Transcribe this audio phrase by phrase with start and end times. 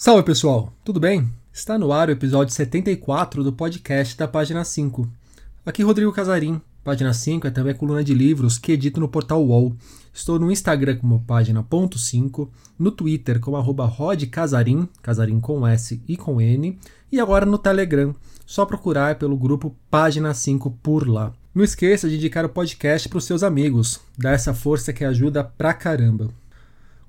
[0.00, 1.28] Salve pessoal, tudo bem?
[1.52, 5.08] Está no ar o episódio 74 do podcast da Página 5.
[5.66, 6.60] Aqui Rodrigo Casarim.
[6.84, 9.74] Página 5 é também coluna de livros que edito no portal UOL.
[10.14, 12.48] Estou no Instagram como página.5,
[12.78, 16.78] no Twitter como arroba rodcasarim, casarim com S e com N,
[17.10, 18.14] e agora no Telegram.
[18.46, 21.32] Só procurar pelo grupo Página 5 por lá.
[21.52, 25.42] Não esqueça de indicar o podcast para os seus amigos, dá essa força que ajuda
[25.42, 26.28] pra caramba.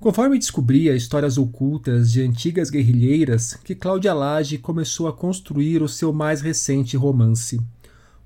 [0.00, 6.10] Conforme descobria histórias ocultas de antigas guerrilheiras, que Cláudia Lage começou a construir o seu
[6.10, 7.60] mais recente romance.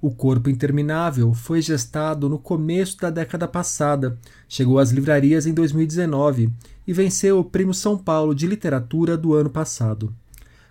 [0.00, 4.16] O Corpo Interminável foi gestado no começo da década passada,
[4.48, 6.48] chegou às livrarias em 2019
[6.86, 10.14] e venceu o Prêmio São Paulo de Literatura do ano passado.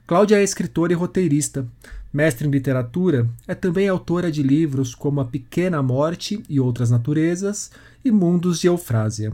[0.08, 1.67] Cláudia é escritora e roteirista.
[2.14, 7.72] Mestre em literatura, é também autora de livros como A Pequena Morte e Outras Naturezas
[8.06, 9.34] e Mundos de Eufrásia.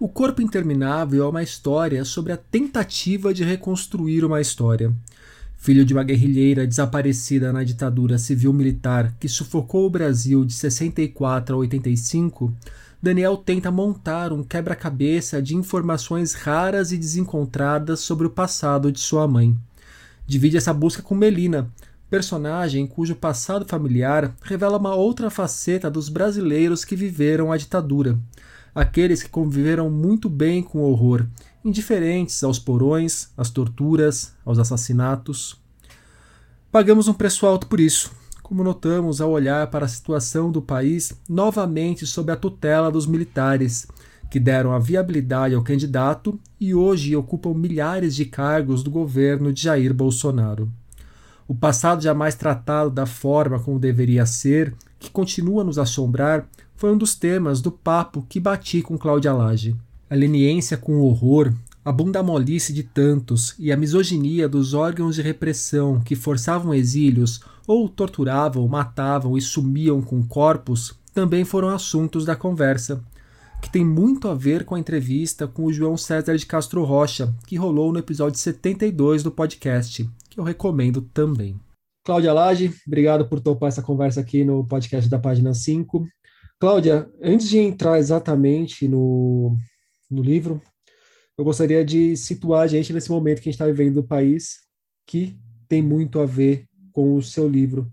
[0.00, 4.92] O Corpo Interminável é uma história sobre a tentativa de reconstruir uma história.
[5.56, 11.58] Filho de uma guerrilheira desaparecida na ditadura civil-militar que sufocou o Brasil de 64 a
[11.58, 12.54] 85,
[13.02, 19.26] Daniel tenta montar um quebra-cabeça de informações raras e desencontradas sobre o passado de sua
[19.26, 19.58] mãe.
[20.24, 21.68] Divide essa busca com Melina,
[22.08, 28.16] personagem cujo passado familiar revela uma outra faceta dos brasileiros que viveram a ditadura
[28.78, 31.26] aqueles que conviveram muito bem com o horror,
[31.64, 35.60] indiferentes aos porões, às torturas, aos assassinatos.
[36.70, 41.12] Pagamos um preço alto por isso, como notamos ao olhar para a situação do país
[41.28, 43.88] novamente sob a tutela dos militares,
[44.30, 49.62] que deram a viabilidade ao candidato e hoje ocupam milhares de cargos do governo de
[49.62, 50.70] Jair Bolsonaro.
[51.48, 56.46] O passado jamais tratado da forma como deveria ser, que continua a nos assombrar,
[56.78, 59.74] foi um dos temas do papo que bati com Cláudia Lage.
[60.08, 61.52] A leniência com o horror,
[61.84, 67.40] a bunda molice de tantos e a misoginia dos órgãos de repressão que forçavam exílios
[67.66, 73.02] ou torturavam, matavam e sumiam com corpos também foram assuntos da conversa,
[73.60, 77.34] que tem muito a ver com a entrevista com o João César de Castro Rocha,
[77.44, 81.58] que rolou no episódio 72 do podcast, que eu recomendo também.
[82.06, 86.06] Cláudia Lage, obrigado por topar essa conversa aqui no podcast da página 5.
[86.60, 89.56] Cláudia, antes de entrar exatamente no,
[90.10, 90.60] no livro,
[91.38, 94.56] eu gostaria de situar a gente nesse momento que a gente está vivendo no país,
[95.06, 97.88] que tem muito a ver com o seu livro.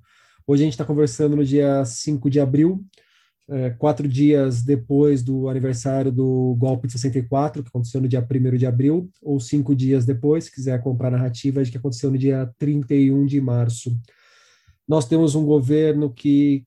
[0.47, 2.83] Hoje a gente está conversando no dia 5 de abril,
[3.47, 8.57] é, quatro dias depois do aniversário do golpe de 64, que aconteceu no dia 1
[8.57, 12.51] de abril, ou cinco dias depois, se quiser comprar narrativa, de que aconteceu no dia
[12.57, 13.95] 31 de março.
[14.87, 16.65] Nós temos um governo que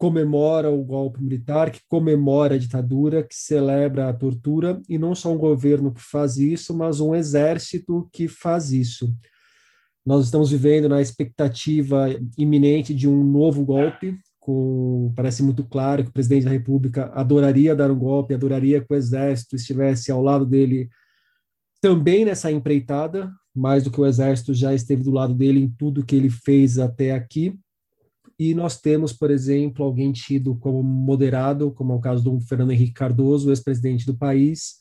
[0.00, 5.30] comemora o golpe militar, que comemora a ditadura, que celebra a tortura, e não só
[5.30, 9.14] um governo que faz isso, mas um exército que faz isso.
[10.04, 12.06] Nós estamos vivendo na expectativa
[12.38, 17.76] iminente de um novo golpe, com, parece muito claro que o presidente da República adoraria
[17.76, 20.88] dar um golpe, adoraria que o exército estivesse ao lado dele
[21.78, 26.06] também nessa empreitada, mais do que o exército já esteve do lado dele em tudo
[26.06, 27.54] que ele fez até aqui.
[28.40, 32.70] E nós temos, por exemplo, alguém tido como moderado, como é o caso do Fernando
[32.70, 34.76] Henrique Cardoso, ex-presidente do país,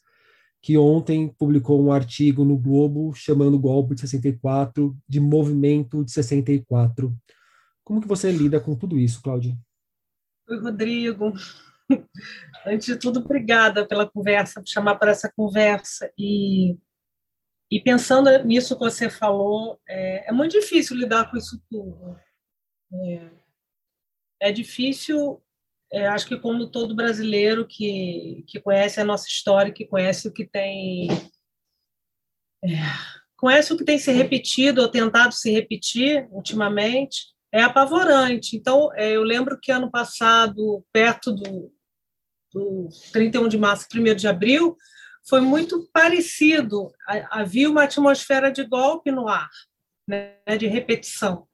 [0.61, 6.11] que ontem publicou um artigo no Globo chamando o golpe de 64 de movimento de
[6.13, 7.13] 64.
[7.83, 9.53] Como que você lida com tudo isso, Cláudia?
[10.47, 11.33] Oi, Rodrigo.
[12.65, 16.09] Antes de tudo, obrigada pela conversa, por chamar para essa conversa.
[16.17, 16.77] E,
[17.69, 22.17] e pensando nisso que você falou, é, é muito difícil lidar com isso tudo.
[22.93, 23.38] É,
[24.39, 25.41] é difícil,
[25.91, 30.33] é, acho que como todo brasileiro que, que conhece a nossa história, que conhece o
[30.33, 31.07] que tem.
[32.63, 32.69] É,
[33.37, 38.55] conhece o que tem se repetido ou tentado se repetir ultimamente, é apavorante.
[38.55, 41.73] Então, é, eu lembro que ano passado, perto do,
[42.53, 44.77] do 31 de março, 1 de abril,
[45.27, 46.91] foi muito parecido.
[47.31, 49.49] Havia uma atmosfera de golpe no ar,
[50.07, 51.47] né, de repetição.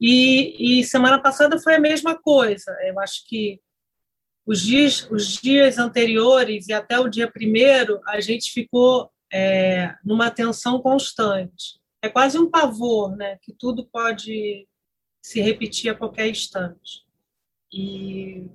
[0.00, 2.76] E, e, semana passada foi a mesma coisa.
[2.82, 3.60] Eu acho que
[4.46, 10.30] os dias, os dias anteriores e até o dia primeiro, a gente ficou é, numa
[10.30, 11.80] tensão constante.
[12.02, 13.38] É quase um pavor, né?
[13.42, 14.68] Que tudo pode
[15.22, 17.04] se repetir a qualquer instante.
[17.72, 18.46] E,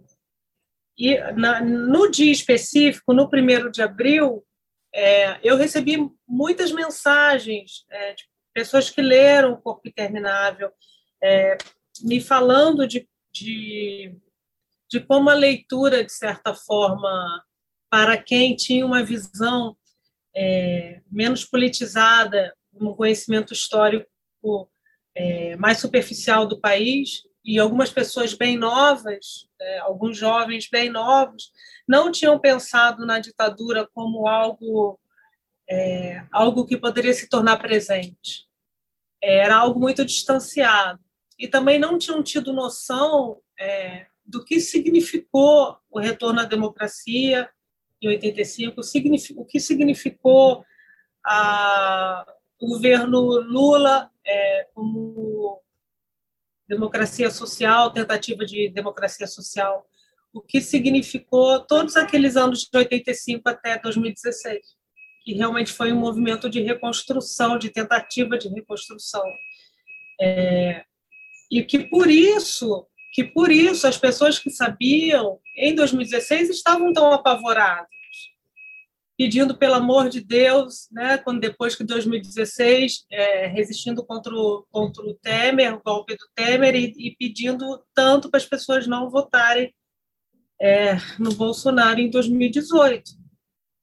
[0.98, 4.46] e na, no dia específico, no primeiro de abril,
[4.94, 5.98] é, eu recebi
[6.28, 8.24] muitas mensagens é, de
[8.54, 10.72] pessoas que leram O Corpo Interminável,
[11.24, 11.58] é,
[12.02, 14.16] me falando de, de,
[14.90, 17.44] de como a leitura, de certa forma,
[17.90, 19.76] para quem tinha uma visão
[20.36, 24.08] é, menos politizada, um conhecimento histórico
[25.16, 31.52] é, mais superficial do país e algumas pessoas bem novas, é, alguns jovens bem novos,
[31.88, 34.98] não tinham pensado na ditadura como algo
[35.70, 38.46] é, algo que poderia se tornar presente.
[39.22, 41.00] Era algo muito distanciado
[41.42, 47.50] e também não tinham tido noção é, do que significou o retorno à democracia
[48.00, 48.80] em 85,
[49.38, 50.64] o que significou
[51.26, 52.24] a,
[52.60, 55.60] o governo Lula é, como
[56.70, 59.84] democracia social, tentativa de democracia social,
[60.32, 64.60] o que significou todos aqueles anos de 85 até 2016,
[65.24, 69.24] que realmente foi um movimento de reconstrução, de tentativa de reconstrução.
[70.22, 70.86] É,
[71.52, 77.12] e que por isso, que por isso as pessoas que sabiam em 2016 estavam tão
[77.12, 78.02] apavoradas
[79.22, 85.04] pedindo pelo amor de Deus, né, quando depois que 2016, é, resistindo contra o, contra
[85.04, 89.72] o Temer, o golpe do Temer, e, e pedindo tanto para as pessoas não votarem
[90.60, 93.12] é, no Bolsonaro em 2018,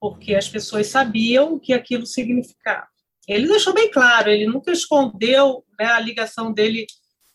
[0.00, 2.88] porque as pessoas sabiam o que aquilo significava.
[3.28, 6.84] Ele deixou bem claro, ele nunca escondeu né, a ligação dele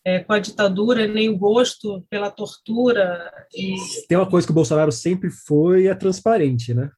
[0.06, 3.32] é, com a ditadura, nem o gosto pela tortura.
[3.54, 3.76] E...
[4.08, 6.92] Tem uma coisa que o Bolsonaro sempre foi, é transparente, né?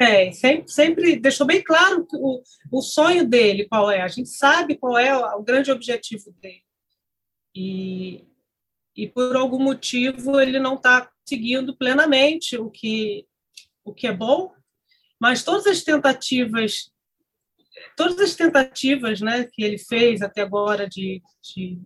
[0.00, 4.02] É, sempre, sempre deixou bem claro o, o sonho dele, qual é.
[4.02, 6.62] A gente sabe qual é o, o grande objetivo dele.
[7.54, 8.24] E,
[8.96, 13.26] e por algum motivo ele não está seguindo plenamente o que,
[13.84, 14.52] o que é bom,
[15.20, 16.90] mas todas as tentativas
[17.96, 21.80] todas as tentativas né, que ele fez até agora de, de, de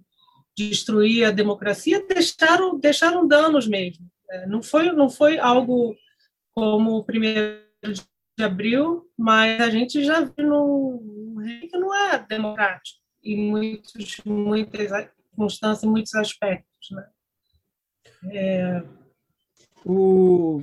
[0.56, 4.06] destruir a democracia deixaram, deixaram danos mesmo.
[4.30, 5.94] É, não foi, não foi algo
[6.54, 7.64] como o primeiro
[8.38, 14.20] de abril, mas a gente já viu no Rio que não é democrático em muitos,
[14.24, 14.90] muitas
[15.30, 16.90] circunstâncias, em muitos aspectos.
[16.90, 17.08] Né?
[18.30, 18.82] É...
[19.84, 20.62] O...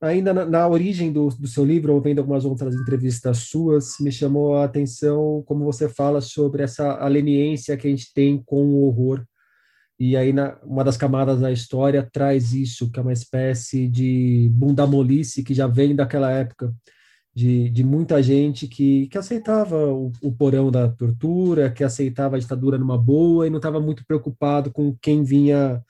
[0.00, 4.10] Ainda na, na origem do, do, seu livro, ou vendo algumas outras entrevistas suas, me
[4.10, 8.84] chamou a atenção como você fala sobre essa aleniência que a gente tem com o
[8.84, 9.22] horror.
[9.98, 14.48] E aí, na, uma das camadas da história traz isso, que é uma espécie de
[14.54, 16.74] bundamolice que já vem daquela época,
[17.34, 22.38] de, de muita gente que, que aceitava o, o porão da tortura, que aceitava a
[22.38, 25.82] ditadura numa boa e não estava muito preocupado com quem vinha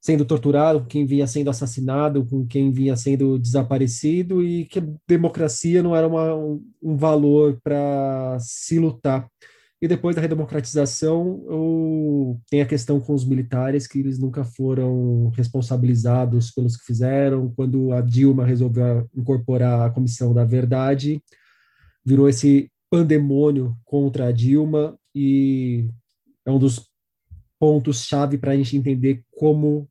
[0.00, 4.86] sendo torturado, com quem vinha sendo assassinado, com quem vinha sendo desaparecido e que a
[5.06, 9.28] democracia não era uma, um, valor para se lutar.
[9.82, 15.30] E depois da redemocratização, o, tem a questão com os militares, que eles nunca foram
[15.30, 17.52] responsabilizados pelos que fizeram.
[17.54, 21.22] Quando a Dilma resolveu incorporar a Comissão da Verdade,
[22.04, 25.88] virou esse pandemônio contra a Dilma, e
[26.44, 26.89] é um dos
[27.60, 29.88] pontos-chave para a gente entender como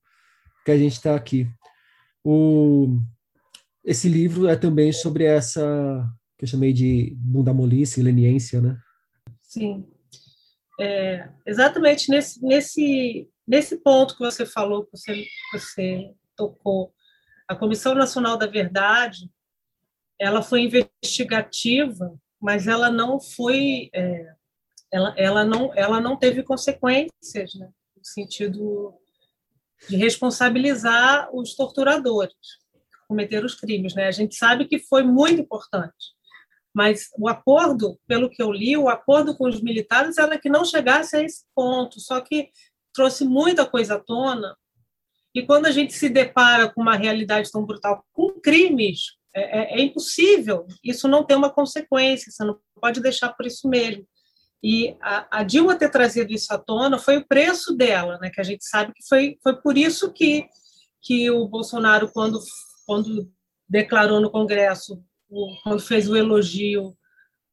[0.65, 1.47] que a gente está aqui.
[2.23, 2.97] O,
[3.85, 6.05] esse livro é também sobre essa
[6.37, 8.77] que eu chamei de bundamolice, leniência, né?
[9.43, 9.85] Sim.
[10.79, 16.93] É, exatamente nesse, nesse, nesse ponto que você falou, que você, você tocou,
[17.47, 19.29] a Comissão Nacional da Verdade,
[20.17, 24.33] ela foi investigativa, mas ela não foi, é,
[24.91, 28.93] ela, ela, não, ela não teve consequências, né, no sentido
[29.87, 33.95] de responsabilizar os torturadores que cometeram os crimes.
[33.95, 34.07] Né?
[34.07, 36.19] A gente sabe que foi muito importante
[36.73, 40.63] mas o acordo, pelo que eu li, o acordo com os militares era que não
[40.63, 42.49] chegasse a esse ponto, só que
[42.93, 44.55] trouxe muita coisa à tona.
[45.33, 49.79] E quando a gente se depara com uma realidade tão brutal, com crimes, é, é,
[49.79, 54.07] é impossível isso não ter uma consequência, você não pode deixar por isso mesmo.
[54.61, 58.29] E a, a, Dilma ter trazido isso à tona foi o preço dela, né?
[58.29, 60.47] que a gente sabe que foi, foi por isso que,
[61.01, 62.39] que o Bolsonaro, quando,
[62.85, 63.31] quando
[63.69, 65.01] declarou no Congresso
[65.63, 66.97] quando fez o elogio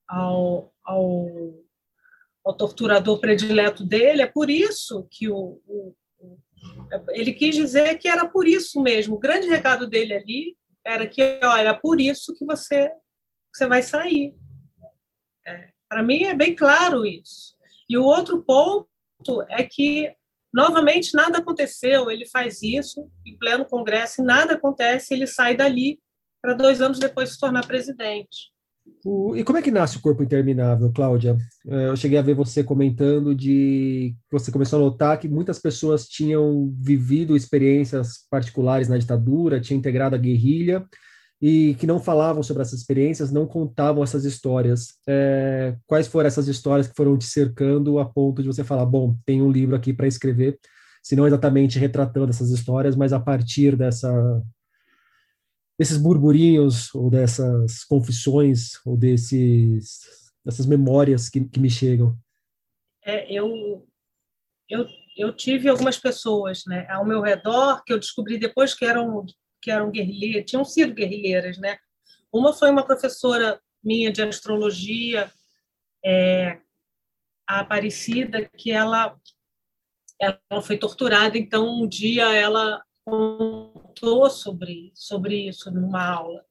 [0.09, 1.29] ao, ao,
[2.45, 6.39] ao, torturador predileto dele, é por isso que o, o, o,
[7.11, 9.17] ele quis dizer que era por isso mesmo.
[9.17, 12.91] O grande recado dele ali era que, olha, é por isso que você,
[13.53, 14.35] você vai sair.
[15.47, 17.57] É, Para mim é bem claro isso.
[17.88, 18.88] E o outro ponto
[19.49, 20.12] é que,
[20.52, 22.11] novamente, nada aconteceu.
[22.11, 26.00] Ele faz isso em pleno Congresso e nada acontece, ele sai dali
[26.43, 28.52] para dois anos depois se tornar presidente.
[29.05, 31.37] O, e como é que nasce o Corpo Interminável, Cláudia?
[31.66, 36.09] É, eu cheguei a ver você comentando de você começou a notar que muitas pessoas
[36.09, 40.85] tinham vivido experiências particulares na ditadura, tinham integrado a guerrilha,
[41.40, 44.95] e que não falavam sobre essas experiências, não contavam essas histórias.
[45.07, 49.16] É, quais foram essas histórias que foram te cercando a ponto de você falar, bom,
[49.25, 50.59] tem um livro aqui para escrever,
[51.02, 54.43] se não exatamente retratando essas histórias, mas a partir dessa
[55.78, 60.00] desses burburinhos ou dessas confissões ou desses
[60.43, 62.16] dessas memórias que, que me chegam.
[63.05, 63.87] É, eu
[64.71, 69.25] eu eu tive algumas pessoas, né, ao meu redor que eu descobri depois que eram
[69.61, 71.79] que eram guerrilheiras, tinham sido guerrilheiras, né?
[72.33, 75.31] Uma foi uma professora minha de astrologia,
[76.05, 76.59] é,
[77.47, 79.17] a Aparecida, que ela
[80.19, 86.45] ela foi torturada, então um dia ela contou sobre sobre isso numa aula,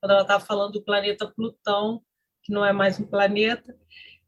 [0.00, 2.02] quando ela estava falando do planeta Plutão,
[2.42, 3.74] que não é mais um planeta,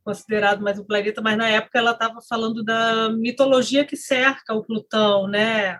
[0.04, 4.64] considerado mais um planeta, mas na época ela estava falando da mitologia que cerca o
[4.64, 5.78] Plutão, né?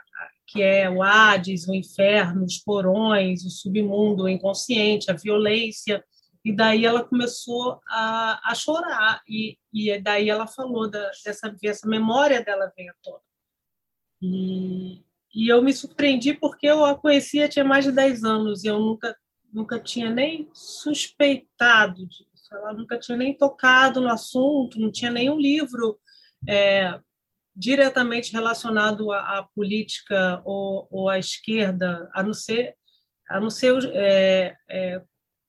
[0.55, 6.05] Que é o Hades, o inferno, os porões, o submundo, o inconsciente, a violência.
[6.45, 11.89] E daí ela começou a, a chorar, e, e daí ela falou da, dessa, essa
[11.89, 13.21] memória dela veio à tona.
[14.23, 15.03] E,
[15.35, 18.79] e eu me surpreendi porque eu a conhecia tinha mais de 10 anos e eu
[18.79, 19.17] nunca,
[19.53, 22.29] nunca tinha nem suspeitado disso.
[22.53, 25.99] Ela nunca tinha nem tocado no assunto, não tinha nenhum livro
[26.47, 27.01] é,
[27.55, 32.75] diretamente relacionado à, à política ou, ou, à esquerda, a não ser,
[33.29, 35.03] a não ser é, é,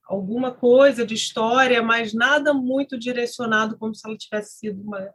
[0.06, 5.14] alguma coisa de história, mas nada muito direcionado como se ela tivesse sido uma,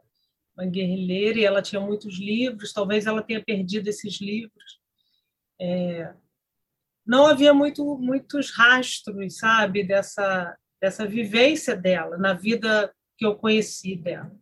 [0.57, 4.79] uma guerrilheira e ela tinha muitos livros, talvez ela tenha perdido esses livros.
[5.59, 6.13] É,
[7.05, 13.95] não havia muito, muitos rastros, sabe, dessa, dessa vivência dela na vida que eu conheci
[13.95, 14.40] dela.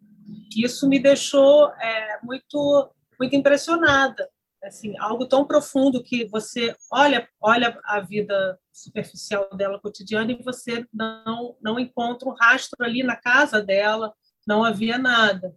[0.56, 4.30] Isso me deixou é, muito, muito impressionada.
[4.64, 10.86] Assim, algo tão profundo que você olha, olha a vida superficial dela cotidiana e você
[10.94, 14.14] não, não encontra um rastro ali na casa dela,
[14.46, 15.56] não havia nada.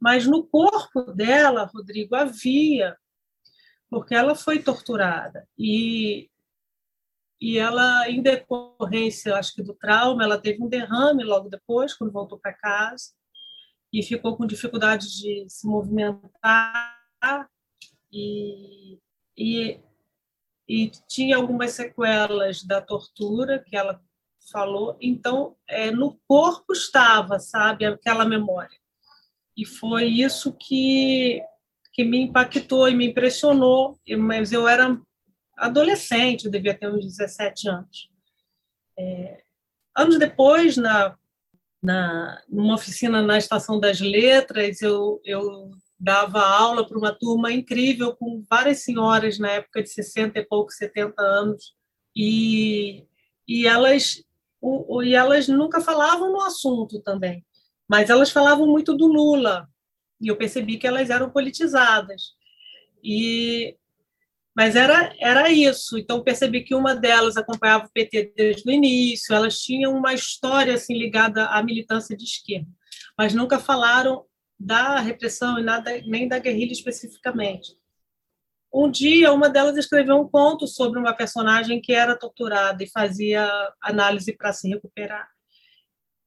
[0.00, 2.96] Mas no corpo dela, Rodrigo, havia,
[3.90, 5.46] porque ela foi torturada.
[5.58, 6.30] E,
[7.38, 12.12] e ela, em decorrência, acho que do trauma, ela teve um derrame logo depois, quando
[12.12, 13.12] voltou para casa
[13.98, 16.94] e ficou com dificuldade de se movimentar
[18.12, 18.98] e,
[19.34, 19.80] e,
[20.68, 23.98] e tinha algumas sequelas da tortura que ela
[24.52, 24.98] falou.
[25.00, 28.78] Então, é, no corpo estava, sabe, aquela memória.
[29.56, 31.42] E foi isso que,
[31.94, 33.98] que me impactou e me impressionou.
[34.18, 35.00] Mas eu era
[35.56, 38.10] adolescente, eu devia ter uns 17 anos.
[38.98, 39.42] É,
[39.96, 41.16] anos depois, na
[41.86, 48.14] na numa oficina na Estação das Letras, eu, eu dava aula para uma turma incrível
[48.16, 51.74] com várias senhoras na época de 60 e pouco, 70 anos,
[52.14, 53.04] e,
[53.46, 54.22] e elas
[54.60, 57.44] o, e elas nunca falavam no assunto também,
[57.88, 59.68] mas elas falavam muito do Lula,
[60.20, 62.34] e eu percebi que elas eram politizadas.
[63.04, 63.76] E
[64.56, 65.98] mas era, era isso.
[65.98, 70.74] Então, percebi que uma delas acompanhava o PT desde o início, elas tinham uma história
[70.74, 72.66] assim ligada à militância de esquerda,
[73.18, 74.24] mas nunca falaram
[74.58, 77.76] da repressão e nada, nem da guerrilha especificamente.
[78.72, 83.46] Um dia, uma delas escreveu um conto sobre uma personagem que era torturada e fazia
[83.82, 85.28] análise para se recuperar.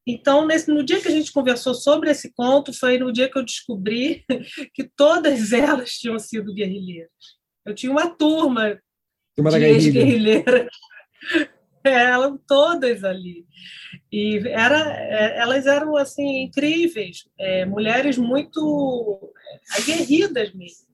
[0.05, 3.38] Então, nesse, no dia que a gente conversou sobre esse conto, foi no dia que
[3.38, 4.24] eu descobri
[4.74, 7.38] que todas elas tinham sido guerrilheiras.
[7.69, 8.81] Eu tinha uma turma,
[9.35, 10.67] turma de ex-guerrilheiras.
[11.83, 13.45] Eram todas ali.
[14.11, 20.88] E era, é, elas eram assim incríveis, é, mulheres muito é, aguerridas mesmo.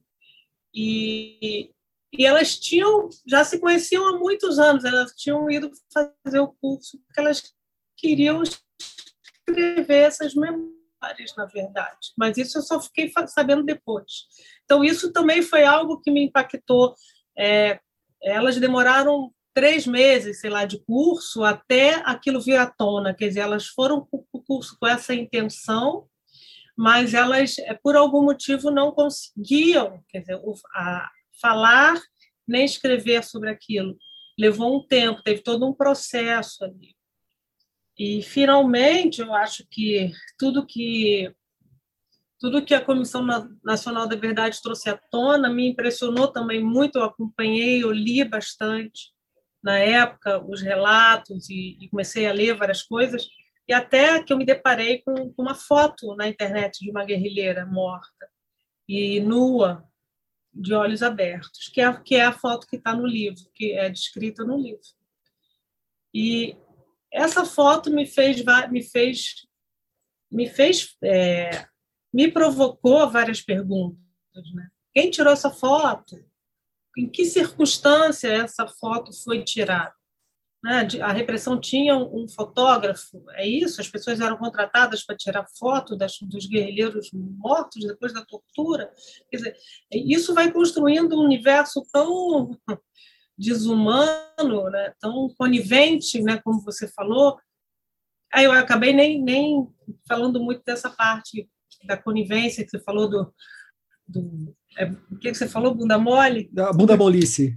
[0.74, 1.72] E,
[2.14, 7.00] e elas tinham, já se conheciam há muitos anos, elas tinham ido fazer o curso
[7.00, 7.52] porque elas
[7.98, 10.75] queriam escrever essas memórias,
[11.38, 12.12] na verdade.
[12.18, 14.26] Mas isso eu só fiquei sabendo depois.
[14.64, 16.96] Então, isso também foi algo que me impactou.
[17.38, 17.80] É,
[18.22, 23.14] elas demoraram três meses, sei lá, de curso até aquilo vir à tona.
[23.14, 26.08] Quer dizer, elas foram para o curso com essa intenção,
[26.78, 30.42] mas elas, é, por algum motivo, não conseguiam quer dizer,
[31.42, 32.00] falar
[32.48, 33.98] nem escrever sobre aquilo.
[34.38, 36.96] Levou um tempo, teve todo um processo ali.
[37.98, 41.34] E, finalmente, eu acho que tudo que
[42.38, 43.26] tudo que a Comissão
[43.64, 46.98] Nacional da Verdade trouxe à tona me impressionou também muito.
[46.98, 49.14] Eu acompanhei, eu li bastante
[49.64, 53.28] na época os relatos e, e comecei a ler várias coisas.
[53.68, 57.66] E até que eu me deparei com, com uma foto na internet de uma guerrilheira
[57.66, 58.30] morta
[58.88, 59.84] e nua,
[60.54, 63.90] de olhos abertos, que é, que é a foto que está no livro, que é
[63.90, 64.88] descrita no livro.
[66.14, 66.56] E
[67.16, 69.48] essa foto me fez me fez
[70.30, 71.66] me fez é,
[72.14, 73.98] me provocou várias perguntas
[74.54, 74.68] né?
[74.94, 76.16] quem tirou essa foto
[76.98, 79.94] em que circunstância essa foto foi tirada
[80.62, 80.88] né?
[81.02, 86.18] a repressão tinha um fotógrafo é isso as pessoas eram contratadas para tirar foto das,
[86.22, 88.92] dos guerrilheiros mortos depois da tortura
[89.32, 89.58] quer dizer
[89.92, 92.52] isso vai construindo um universo tão
[93.38, 97.38] desumano, né, tão conivente, né, como você falou.
[98.34, 99.68] Aí eu acabei nem, nem
[100.08, 101.50] falando muito dessa parte
[101.84, 103.34] da conivência que você falou do,
[104.08, 106.50] do é, o que você falou, bunda mole?
[106.52, 107.56] Da bunda molice.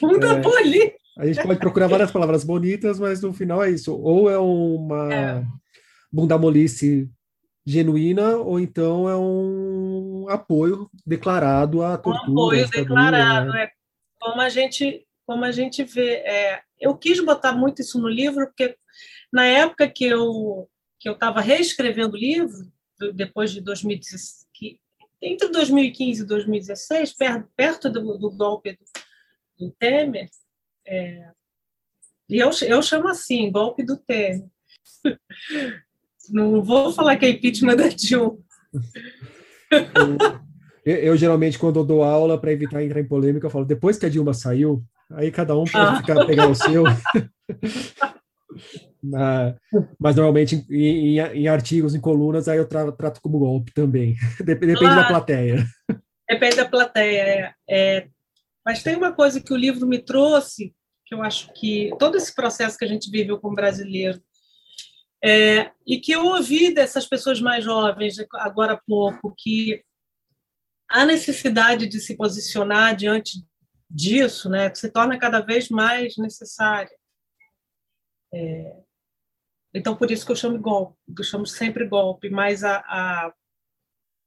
[0.00, 0.94] Bunda é, mole.
[1.18, 3.94] A gente pode procurar várias palavras bonitas, mas no final é isso.
[3.94, 5.44] Ou é uma é.
[6.10, 7.10] bunda molice
[7.66, 12.30] genuína, ou então é um apoio declarado à tortura.
[12.30, 13.64] Um apoio declarado, né?
[13.64, 13.70] é
[14.22, 18.46] como a gente como a gente vê é, eu quis botar muito isso no livro
[18.46, 18.76] porque
[19.32, 22.72] na época que eu que eu estava reescrevendo o livro
[23.14, 24.46] depois de 2016
[25.20, 27.14] entre 2015 e 2016
[27.56, 30.28] perto, do, do golpe do, do Temer
[30.86, 31.30] é,
[32.28, 34.46] e eu, eu chamo assim golpe do Temer.
[36.30, 38.38] Não vou falar que é impeachment da Dilma
[40.84, 43.98] eu, eu, geralmente, quando eu dou aula, para evitar entrar em polêmica, eu falo, depois
[43.98, 45.96] que a Dilma saiu, aí cada um pode ah.
[45.96, 46.84] ficar, pegar o seu.
[49.02, 49.56] Na,
[49.98, 54.14] mas normalmente em, em, em, artigos, em colunas, aí eu tra, trato como golpe também.
[54.44, 55.66] Depende ah, da plateia.
[56.28, 57.20] Depende da plateia.
[57.20, 58.06] É, é,
[58.64, 60.72] mas tem uma coisa que o livro me trouxe,
[61.04, 64.22] que eu acho que todo esse processo que a gente viveu como brasileiro,
[65.24, 69.82] é, e que eu ouvi dessas pessoas mais jovens agora há pouco, que
[70.92, 73.44] a necessidade de se posicionar diante
[73.90, 76.96] disso né, se torna cada vez mais necessária.
[78.32, 78.76] É,
[79.74, 83.32] então, por isso que eu chamo golpe, eu chamo sempre golpe, mas a, a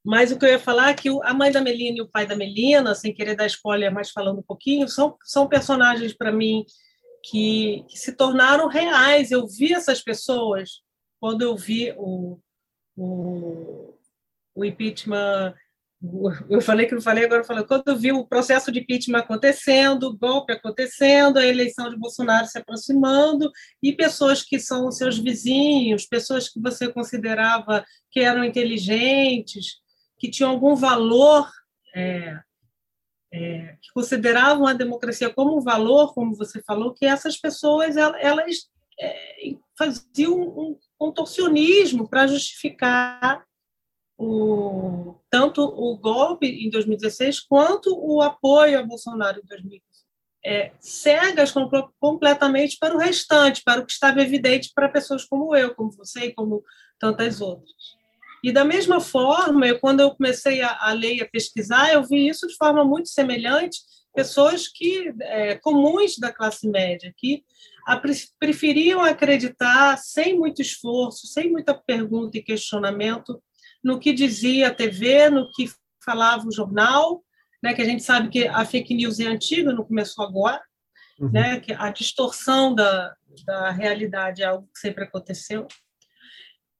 [0.03, 2.27] mas o que eu ia falar é que a mãe da Melina e o pai
[2.27, 6.63] da Melina, sem querer dar spoiler, mas falando um pouquinho, são, são personagens para mim
[7.23, 9.31] que, que, se tornaram reais.
[9.31, 10.83] Eu vi essas pessoas
[11.19, 12.39] quando eu vi o,
[12.95, 13.97] o,
[14.53, 15.55] o impeachment
[16.49, 20.03] eu falei que não falei, agora falei, quando eu vi o processo de impeachment acontecendo,
[20.03, 26.05] o golpe acontecendo, a eleição de Bolsonaro se aproximando, e pessoas que são seus vizinhos,
[26.05, 29.79] pessoas que você considerava que eram inteligentes,
[30.17, 31.49] que tinham algum valor,
[31.95, 32.39] é,
[33.33, 38.69] é, que consideravam a democracia como um valor, como você falou, que essas pessoas elas,
[38.99, 43.45] é, faziam um contorcionismo para justificar
[44.17, 49.83] o, tanto o golpe em 2016 quanto o apoio a Bolsonaro em 2015.
[50.47, 51.51] É, cegas
[51.99, 56.25] completamente para o restante, para o que estava evidente para pessoas como eu, como você
[56.25, 56.63] e como
[56.99, 57.73] tantas outras.
[58.43, 62.03] E da mesma forma, eu, quando eu comecei a, a ler e a pesquisar, eu
[62.03, 63.79] vi isso de forma muito semelhante,
[64.13, 67.43] pessoas que é, comuns da classe média, que
[67.87, 67.99] a,
[68.39, 73.41] preferiam acreditar sem muito esforço, sem muita pergunta e questionamento,
[73.85, 75.69] no que dizia a TV, no que
[76.03, 77.23] falava o jornal,
[77.61, 80.59] né, que a gente sabe que a fake news é antiga, não começou agora,
[81.19, 81.31] uhum.
[81.31, 85.67] né, que a distorção da, da realidade é algo que sempre aconteceu.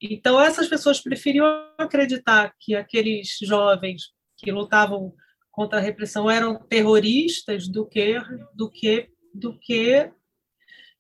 [0.02, 1.46] Então, essas pessoas preferiam
[1.78, 5.14] acreditar que aqueles jovens que lutavam
[5.52, 8.20] contra a repressão eram terroristas do que
[8.54, 10.12] do que do que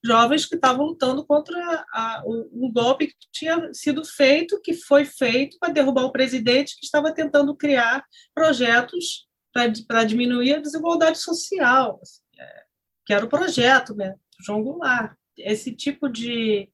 [0.05, 1.57] jovens que estavam lutando contra
[1.91, 6.85] a, um golpe que tinha sido feito, que foi feito para derrubar o presidente que
[6.85, 12.63] estava tentando criar projetos para diminuir a desigualdade social, assim, é,
[13.05, 14.13] que era o projeto, né,
[14.45, 15.15] João Goulart.
[15.37, 16.69] Esse tipo de,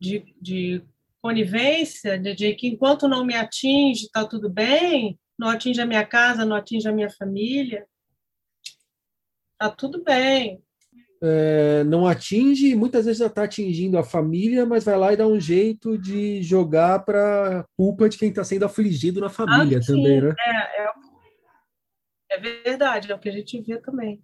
[0.00, 0.82] de, de
[1.20, 6.04] conivência, de, de que enquanto não me atinge, está tudo bem, não atinge a minha
[6.04, 7.86] casa, não atinge a minha família,
[9.52, 10.63] está tudo bem,
[11.24, 15.26] é, não atinge, muitas vezes já está atingindo a família, mas vai lá e dá
[15.26, 20.20] um jeito de jogar para culpa de quem está sendo afligido na família ah, também,
[20.20, 20.34] né?
[20.38, 20.90] É, é,
[22.32, 24.22] é, verdade, é o que a gente vê também.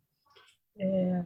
[0.79, 1.25] É,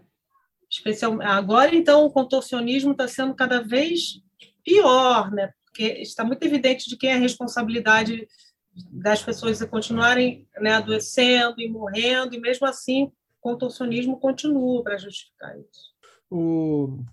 [0.71, 4.21] especial, agora, então, o contorcionismo está sendo cada vez
[4.65, 5.53] pior, né?
[5.65, 8.29] Porque está muito evidente de quem é a responsabilidade
[8.91, 13.11] das pessoas continuarem né, adoecendo e morrendo, e mesmo assim
[13.45, 15.93] contorcionismo continua para justificar isso.
[16.31, 17.05] O...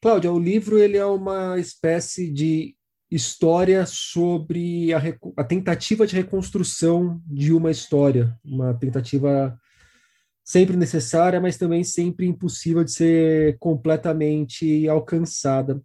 [0.00, 2.74] Cláudia, o livro ele é uma espécie de
[3.10, 5.02] história sobre a,
[5.36, 9.56] a, tentativa de reconstrução de uma história, uma tentativa
[10.42, 15.80] sempre necessária, mas também sempre impossível de ser completamente alcançada.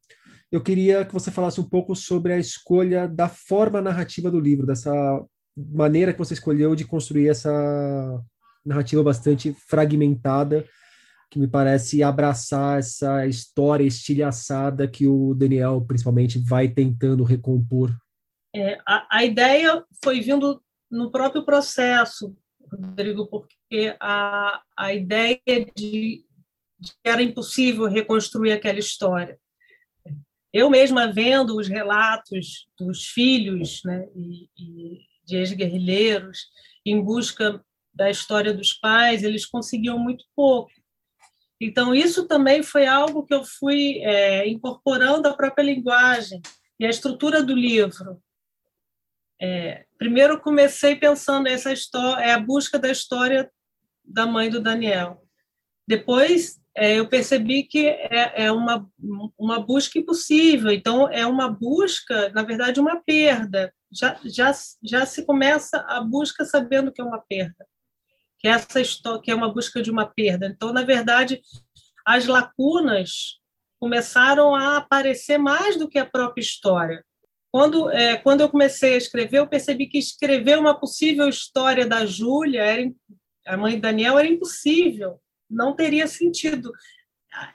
[0.52, 4.66] Eu queria que você falasse um pouco sobre a escolha da forma narrativa do livro,
[4.66, 4.92] dessa
[5.56, 8.22] maneira que você escolheu de construir essa
[8.66, 10.66] narrativa bastante fragmentada,
[11.30, 17.96] que me parece abraçar essa história estilhaçada que o Daniel, principalmente, vai tentando recompor.
[18.56, 22.36] É, a, a ideia foi vindo no próprio processo,
[22.72, 25.40] Rodrigo, porque a, a ideia
[25.76, 26.26] de,
[26.80, 29.38] de que era impossível reconstruir aquela história.
[30.52, 36.48] Eu mesma vendo os relatos dos filhos né, e, e de ex-guerrilheiros
[36.84, 40.72] em busca da história dos pais, eles conseguiam muito pouco.
[41.62, 46.42] Então, isso também foi algo que eu fui é, incorporando à própria linguagem
[46.80, 48.22] e à estrutura do livro.
[49.42, 53.50] É, primeiro comecei pensando essa história, é a busca da história
[54.04, 55.24] da mãe do Daniel.
[55.88, 58.90] Depois é, eu percebi que é, é, uma,
[59.38, 60.72] uma busca impossível.
[60.72, 63.74] Então é uma busca, na verdade, uma perda.
[63.92, 64.52] Já, já,
[64.84, 67.66] já se começa a busca sabendo que é uma perda,
[68.40, 70.48] que essa história, que é uma busca de uma perda.
[70.48, 71.42] Então, na verdade,
[72.06, 73.40] as lacunas
[73.80, 77.06] começaram a aparecer mais do que a própria história.
[77.52, 82.06] Quando, é, quando eu comecei a escrever, eu percebi que escrever uma possível história da
[82.06, 82.64] Júlia,
[83.46, 86.72] a mãe de Daniel, era impossível, não teria sentido.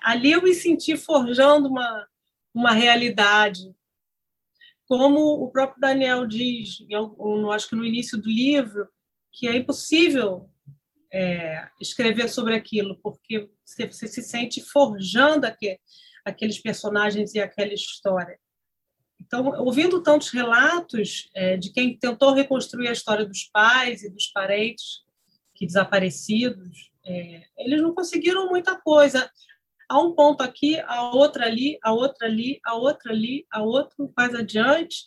[0.02, 2.06] Ali eu me senti forjando uma,
[2.52, 3.74] uma realidade.
[4.86, 8.88] Como o próprio Daniel diz, eu, acho que no início do livro,
[9.32, 10.50] que é impossível
[11.14, 15.78] é, escrever sobre aquilo, porque você, você se sente forjando aquele,
[16.24, 18.36] aqueles personagens e aquela história.
[19.20, 24.26] Então, ouvindo tantos relatos é, de quem tentou reconstruir a história dos pais e dos
[24.26, 25.04] parentes
[25.54, 29.30] que desaparecidos, é, eles não conseguiram muita coisa.
[29.88, 33.94] Há um ponto aqui, a outra ali, a outra ali, a outra ali, a outra
[34.16, 35.04] mais adiante,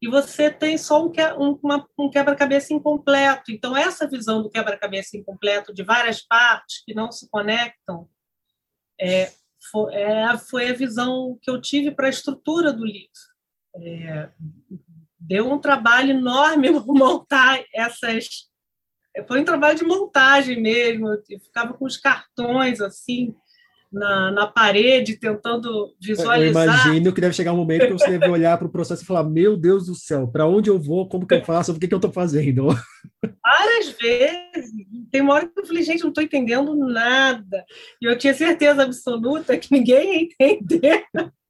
[0.00, 1.58] e você tem só um, um,
[1.98, 3.52] um quebra-cabeça incompleto.
[3.52, 8.08] Então, essa visão do quebra-cabeça incompleto, de várias partes que não se conectam,
[8.98, 9.30] é,
[9.70, 13.10] foi, é, foi a visão que eu tive para a estrutura do livro.
[13.76, 14.30] É,
[15.18, 18.48] deu um trabalho enorme montar essas.
[19.28, 21.08] Foi um trabalho de montagem mesmo.
[21.08, 23.34] Eu ficava com os cartões assim
[23.92, 26.64] na, na parede, tentando visualizar.
[26.64, 29.06] Eu imagino que deve chegar um momento que você deve olhar para o processo e
[29.06, 31.08] falar: Meu Deus do céu, para onde eu vou?
[31.08, 31.72] Como que eu faço?
[31.72, 32.68] O que, que eu estou fazendo?
[33.42, 34.70] Várias vezes.
[35.10, 37.64] Tem uma hora que eu falei: Gente, não estou entendendo nada.
[38.00, 41.04] E eu tinha certeza absoluta que ninguém ia entender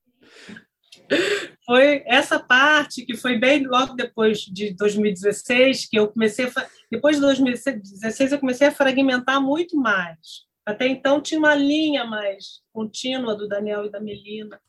[1.66, 7.16] foi essa parte que foi bem logo depois de 2016 que eu comecei a, depois
[7.16, 13.34] de 2016 eu comecei a fragmentar muito mais até então tinha uma linha mais contínua
[13.34, 14.60] do Daniel e da Melina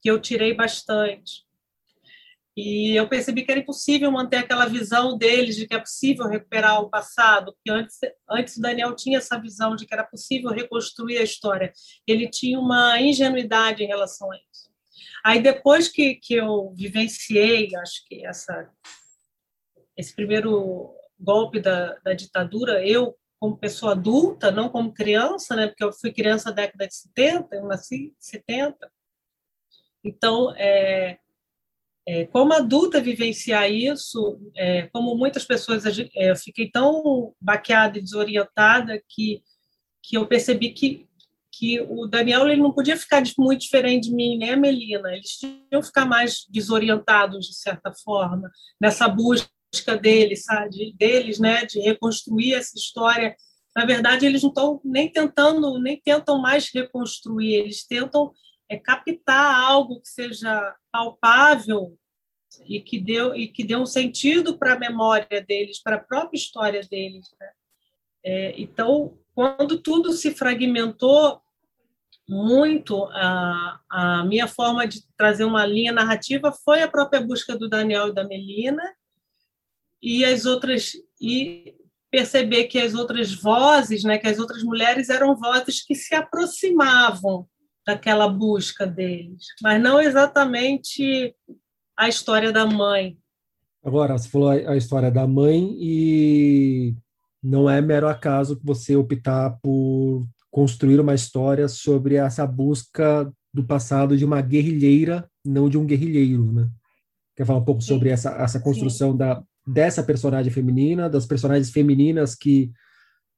[0.00, 1.44] que eu tirei bastante
[2.56, 6.82] e eu percebi que era impossível manter aquela visão deles de que é possível recuperar
[6.82, 11.16] o passado, porque antes, antes o Daniel tinha essa visão de que era possível reconstruir
[11.16, 11.72] a história.
[12.06, 14.70] Ele tinha uma ingenuidade em relação a isso.
[15.24, 18.70] Aí depois que, que eu vivenciei, acho que essa,
[19.96, 25.66] esse primeiro golpe da, da ditadura, eu como pessoa adulta, não como criança, né?
[25.66, 28.76] Porque eu fui criança na década de 70, eu nasci em 70.
[30.04, 31.18] Então, é,
[32.06, 38.02] é, como adulta vivenciar isso, é, como muitas pessoas, é, eu fiquei tão baqueada e
[38.02, 39.42] desorientada que
[40.04, 41.08] que eu percebi que
[41.52, 45.12] que o Daniel ele não podia ficar muito diferente de mim, nem a Melina.
[45.12, 48.50] Eles tinham que ficar mais desorientados, de certa forma,
[48.80, 49.50] nessa busca
[50.00, 50.94] deles, sabe?
[50.98, 53.34] deles, né, de reconstruir essa história.
[53.74, 58.32] Na verdade, eles não estão nem tentando, nem tentam mais reconstruir, eles tentam
[58.68, 61.96] é, captar algo que seja palpável
[62.66, 66.36] e que deu e que dê um sentido para a memória deles, para a própria
[66.36, 67.26] história deles.
[67.40, 67.50] Né?
[68.24, 71.40] É, então, quando tudo se fragmentou
[72.28, 77.68] muito, a, a minha forma de trazer uma linha narrativa foi a própria busca do
[77.68, 78.82] Daniel e da Melina
[80.02, 81.74] e as outras e
[82.10, 87.46] perceber que as outras vozes, né, que as outras mulheres eram vozes que se aproximavam
[87.86, 91.34] daquela busca deles, mas não exatamente
[91.96, 93.16] a história da mãe.
[93.82, 96.94] Agora, você falou a história da mãe e
[97.42, 104.16] não é mero acaso você optar por construir uma história sobre essa busca do passado
[104.16, 106.68] de uma guerrilheira, não de um guerrilheiro, né?
[107.34, 112.34] Quer falar um pouco sobre essa, essa construção da, dessa personagem feminina, das personagens femininas
[112.34, 112.72] que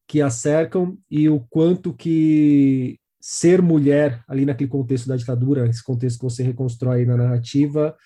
[0.07, 5.83] que a cercam e o quanto que ser mulher ali naquele contexto da ditadura, esse
[5.83, 7.97] contexto que você reconstrói na narrativa,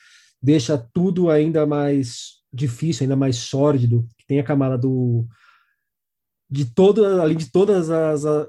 [0.40, 5.26] deixa tudo ainda mais difícil, ainda mais sórdido, tem a camada do
[6.50, 8.48] de toda, além de todas as a,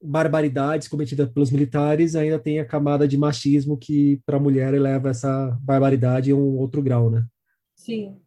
[0.00, 5.10] barbaridades cometidas pelos militares, ainda tem a camada de machismo que para a mulher eleva
[5.10, 7.26] essa barbaridade a um outro grau, né?
[7.74, 8.20] Sim.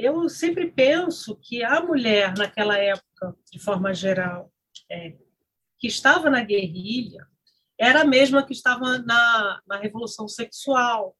[0.00, 4.52] Eu sempre penso que a mulher naquela época, de forma geral,
[4.90, 5.16] é,
[5.78, 7.26] que estava na guerrilha,
[7.78, 11.16] era a mesma que estava na, na revolução sexual,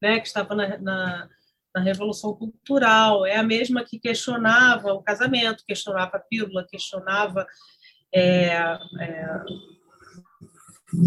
[0.00, 0.20] né?
[0.20, 1.28] Que estava na, na
[1.74, 7.46] na Revolução Cultural, é a mesma que questionava o casamento, questionava a pílula, questionava
[8.14, 8.48] é,
[9.00, 9.26] é,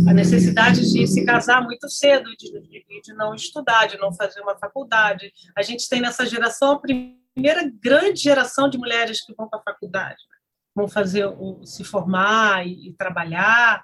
[0.08, 4.42] a necessidade de se casar muito cedo, de, de, de, não estudar, de não fazer
[4.42, 5.32] uma faculdade.
[5.56, 9.64] A gente tem nessa geração a primeira grande geração de mulheres que vão para a
[9.64, 10.22] faculdade,
[10.76, 13.84] vão fazer o, se formar e, e trabalhar.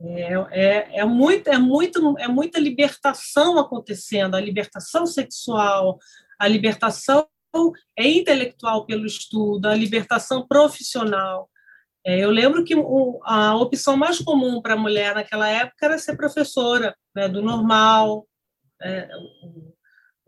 [0.00, 5.98] É, é, é, muito, é, muito, é muita libertação acontecendo, a libertação sexual,
[6.38, 7.26] a libertação
[7.96, 11.48] é intelectual pelo estudo, a libertação profissional.
[12.06, 15.98] É, eu lembro que o, a opção mais comum para a mulher naquela época era
[15.98, 18.26] ser professora, né, do normal,
[18.82, 19.08] é,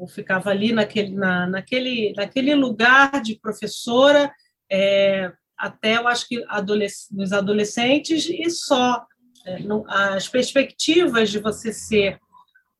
[0.08, 4.32] ficava ali naquele, na, naquele, naquele lugar de professora,
[4.70, 9.04] é, até eu acho que adolesc nos adolescentes e só.
[9.46, 9.58] É,
[9.88, 12.18] as perspectivas de você ser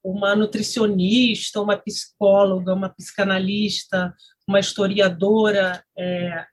[0.03, 4.15] uma nutricionista, uma psicóloga, uma psicanalista,
[4.47, 6.45] uma historiadora, é,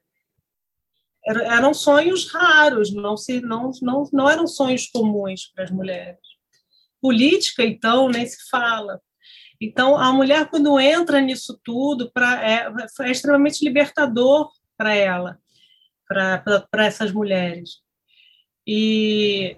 [1.26, 6.20] eram sonhos raros, não, se, não, não, não eram sonhos comuns para as mulheres.
[7.02, 9.00] Política, então, nem se fala.
[9.62, 12.68] Então, a mulher, quando entra nisso tudo, pra, é,
[13.02, 15.38] é extremamente libertador para ela,
[16.08, 17.82] para essas mulheres.
[18.68, 19.58] E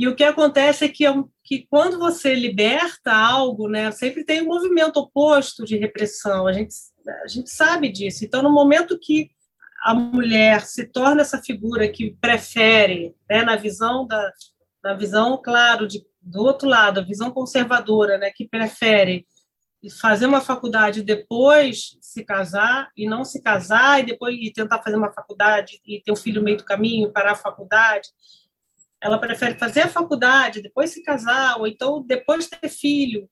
[0.00, 1.04] e o que acontece é que,
[1.44, 6.74] que quando você liberta algo, né, sempre tem um movimento oposto de repressão, a gente,
[7.22, 8.24] a gente sabe disso.
[8.24, 9.30] Então, no momento que
[9.82, 14.32] a mulher se torna essa figura que prefere, né, na visão da
[14.82, 19.26] na visão, claro, de, do outro lado, a visão conservadora, né, que prefere
[20.00, 24.96] fazer uma faculdade depois se casar e não se casar e depois e tentar fazer
[24.96, 28.08] uma faculdade e ter um filho no meio do caminho parar a faculdade
[29.00, 33.28] ela prefere fazer a faculdade, depois se casar, ou então depois ter filho.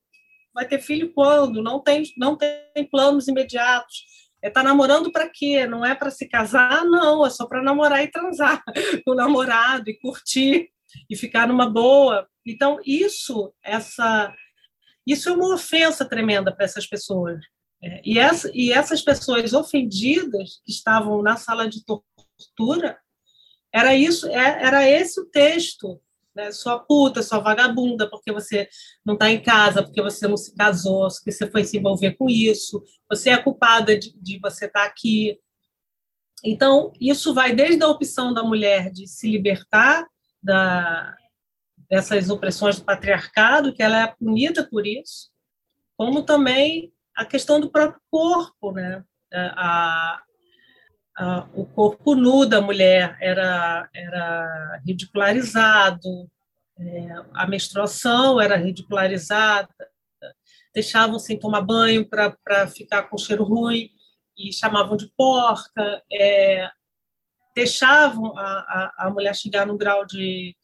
[0.55, 1.63] Vai ter filho quando?
[1.63, 4.28] Não tem, não tem planos imediatos.
[4.43, 5.67] É, namorando para quê?
[5.67, 6.85] Não é para se casar?
[6.85, 8.63] Não, é só para namorar e transar
[9.05, 10.71] com o namorado e curtir
[11.11, 12.29] e ficar numa boa.
[12.47, 14.33] Então, isso, essa,
[15.07, 17.41] isso é uma ofensa tremenda para essas pessoas.
[17.83, 22.99] É, e, essa, e essas pessoas ofendidas que estavam na sala de tortura,
[23.73, 26.01] era isso, é, era esse o texto.
[26.39, 26.53] Né?
[26.53, 28.69] Sua puta, sua vagabunda, porque você
[29.05, 32.31] não está em casa, porque você não se casou, porque você foi se envolver com
[32.31, 35.37] isso, você é culpada de, de você estar tá aqui.
[36.45, 40.07] Então, isso vai desde a opção da mulher de se libertar
[40.41, 41.17] da,
[41.91, 45.33] dessas opressões do patriarcado, que ela é punida por isso,
[45.97, 49.03] como também a questão do próprio corpo, né?
[49.33, 50.23] A,
[51.55, 56.31] o corpo nu da mulher era, era ridicularizado,
[56.79, 59.69] é, a menstruação era ridicularizada,
[60.73, 63.91] deixavam sem tomar banho para ficar com cheiro ruim
[64.37, 66.71] e chamavam de porca, é,
[67.55, 70.55] deixavam a, a, a, mulher chegar no grau de,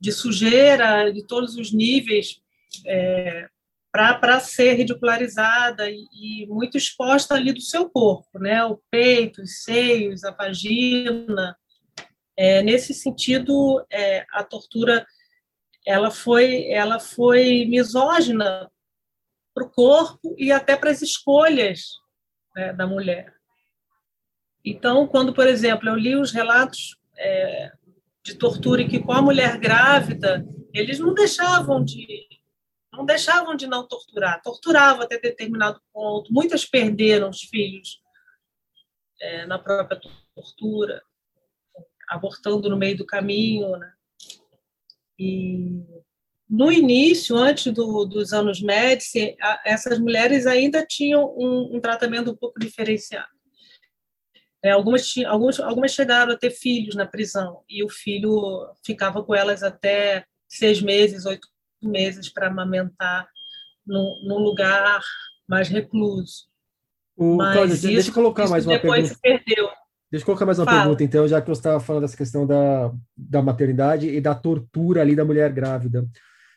[0.00, 2.40] de sujeira de todos os níveis
[2.86, 3.48] é,
[3.90, 8.64] para ser ridicularizada e, e, muito exposta ali do seu corpo, né?
[8.64, 11.56] O peito, os seios, a vagina.
[12.36, 15.06] É, nesse sentido, é, a tortura
[15.86, 18.70] ela foi ela foi misógina
[19.54, 21.80] para o corpo e até para as escolhas
[22.54, 23.32] né, da mulher.
[24.64, 27.72] Então, quando, por exemplo, eu li os relatos é,
[28.22, 32.28] de tortura que com a mulher grávida, eles não deixavam de
[32.98, 36.32] não deixavam de não torturar, torturavam até determinado ponto.
[36.32, 38.00] Muitas perderam os filhos
[39.20, 40.00] é, na própria
[40.34, 41.00] tortura,
[42.08, 43.76] abortando no meio do caminho.
[43.76, 43.92] Né?
[45.16, 45.80] E
[46.50, 52.36] no início, antes do, dos anos Médici, essas mulheres ainda tinham um, um tratamento um
[52.36, 53.28] pouco diferenciado.
[54.60, 55.14] É, algumas,
[55.64, 60.82] algumas, chegaram a ter filhos na prisão e o filho ficava com elas até seis
[60.82, 61.46] meses, oito
[61.82, 63.28] meses para amamentar
[63.86, 65.00] num, num, lugar
[65.48, 66.46] mais recluso.
[67.16, 69.02] O, Mas Cláudia, isso, deixa eu colocar mais uma pergunta.
[69.02, 69.68] Depois se perdeu.
[70.10, 70.80] Deixa eu colocar mais uma Fala.
[70.80, 75.02] pergunta, então, já que você estava falando dessa questão da, da maternidade e da tortura
[75.02, 76.08] ali da mulher grávida.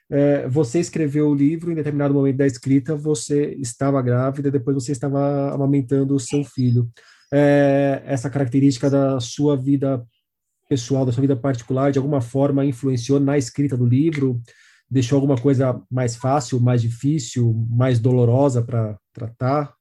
[0.09, 4.91] É, você escreveu o livro, em determinado momento da escrita, você estava grávida, depois você
[4.91, 6.89] estava amamentando o seu filho.
[7.33, 10.05] É, essa característica da sua vida
[10.67, 14.41] pessoal, da sua vida particular, de alguma forma influenciou na escrita do livro?
[14.91, 19.73] Deixou alguma coisa mais fácil, mais difícil, mais dolorosa para tratar?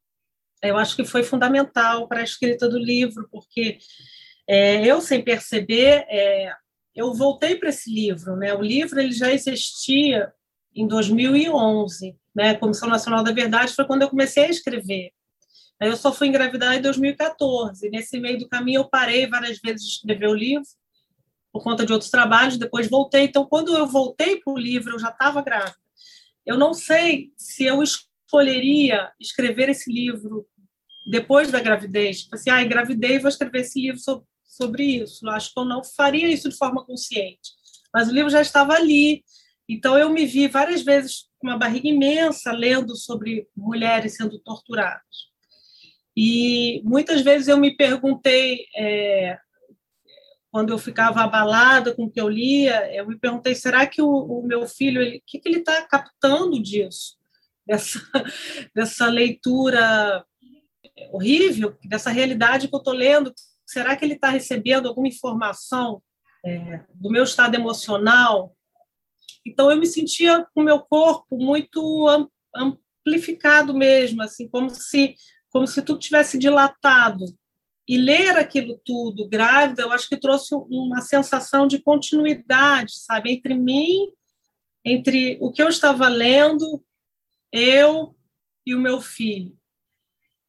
[0.63, 3.79] Eu acho que foi fundamental para a escrita do livro, porque
[4.49, 6.53] é, eu, sem perceber, é,
[6.95, 8.37] eu voltei para esse livro.
[8.37, 8.55] Né?
[8.55, 10.33] O livro ele já existia
[10.73, 12.17] em 2011.
[12.33, 12.55] Né?
[12.55, 15.11] Comissão Nacional da Verdade foi quando eu comecei a escrever.
[15.81, 17.89] Eu só fui engravidar em 2014.
[17.89, 20.69] Nesse meio do caminho, eu parei várias vezes de escrever o livro,
[21.53, 23.25] por conta de outros trabalhos, depois voltei.
[23.25, 25.77] Então, quando eu voltei para o livro, eu já estava grávida.
[26.47, 30.47] Eu não sei se eu escolheria escrever esse livro
[31.07, 32.23] depois da gravidez.
[32.23, 35.27] Tipo assim, ah, engravidei, vou escrever esse livro sobre, sobre isso.
[35.27, 37.51] Eu acho que eu não faria isso de forma consciente.
[37.93, 39.25] Mas o livro já estava ali.
[39.69, 45.31] Então, eu me vi várias vezes com uma barriga imensa lendo sobre mulheres sendo torturadas.
[46.17, 49.39] E muitas vezes eu me perguntei, é,
[50.51, 54.09] quando eu ficava abalada com o que eu lia, eu me perguntei: será que o,
[54.09, 57.19] o meu filho, o que, que ele está captando disso?
[57.71, 58.01] Dessa,
[58.75, 60.25] dessa leitura
[61.13, 63.33] horrível, dessa realidade que eu estou lendo?
[63.65, 66.03] Será que ele está recebendo alguma informação
[66.45, 68.57] é, do meu estado emocional?
[69.47, 72.09] Então, eu me sentia com o meu corpo muito
[72.55, 75.15] amplificado mesmo, assim, como se,
[75.51, 77.25] como se tudo tivesse dilatado.
[77.91, 83.53] E ler aquilo tudo grávida, eu acho que trouxe uma sensação de continuidade, sabe, entre
[83.53, 84.13] mim,
[84.85, 86.81] entre o que eu estava lendo,
[87.51, 88.15] eu
[88.65, 89.59] e o meu filho.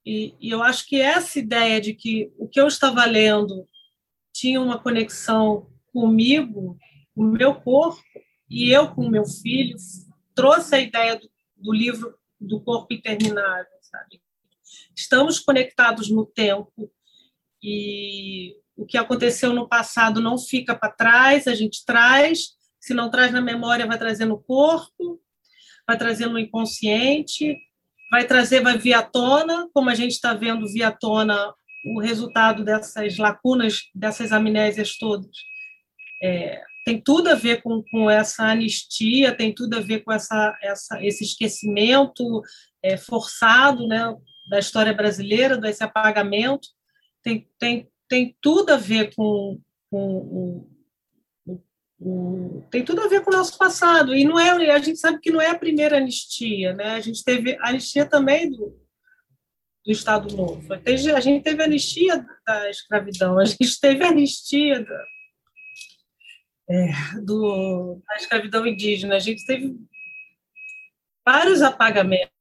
[0.05, 3.67] E, e, eu acho que essa ideia de que o que eu estava lendo
[4.31, 6.77] tinha uma conexão comigo,
[7.15, 8.03] com o meu corpo,
[8.47, 9.77] e eu com o meu filho,
[10.35, 11.27] trouxe a ideia do,
[11.57, 14.21] do livro do corpo interminável, sabe?
[14.95, 16.91] Estamos conectados no tempo,
[17.61, 23.11] e o que aconteceu no passado não fica para trás, a gente traz, se não
[23.11, 25.21] traz na memória, vai trazer no corpo,
[25.87, 27.55] vai trazer no inconsciente,
[28.09, 31.53] vai trazer, vai vir à tona, como a gente está vendo vir à tona
[31.85, 35.31] o resultado dessas lacunas, dessas amnésias todas.
[36.21, 40.57] É, tem tudo a ver com, com essa anistia, tem tudo a ver com essa,
[40.61, 42.41] essa, esse esquecimento
[42.83, 44.15] é, forçado né,
[44.49, 46.67] da história brasileira, desse apagamento
[47.23, 50.67] tem, tem, tem tudo a ver com, com
[51.99, 54.15] o, tem tudo a ver com o nosso passado.
[54.15, 56.95] E não é a gente sabe que não é a primeira anistia né?
[56.95, 58.75] A gente teve anistia também do,
[59.85, 60.73] do Estado Novo.
[60.73, 65.05] A gente teve anistia da escravidão a gente teve anistia da,
[66.69, 66.91] é,
[67.23, 69.15] do, da escravidão indígena.
[69.15, 69.75] A gente teve
[71.25, 72.31] vários apagamentos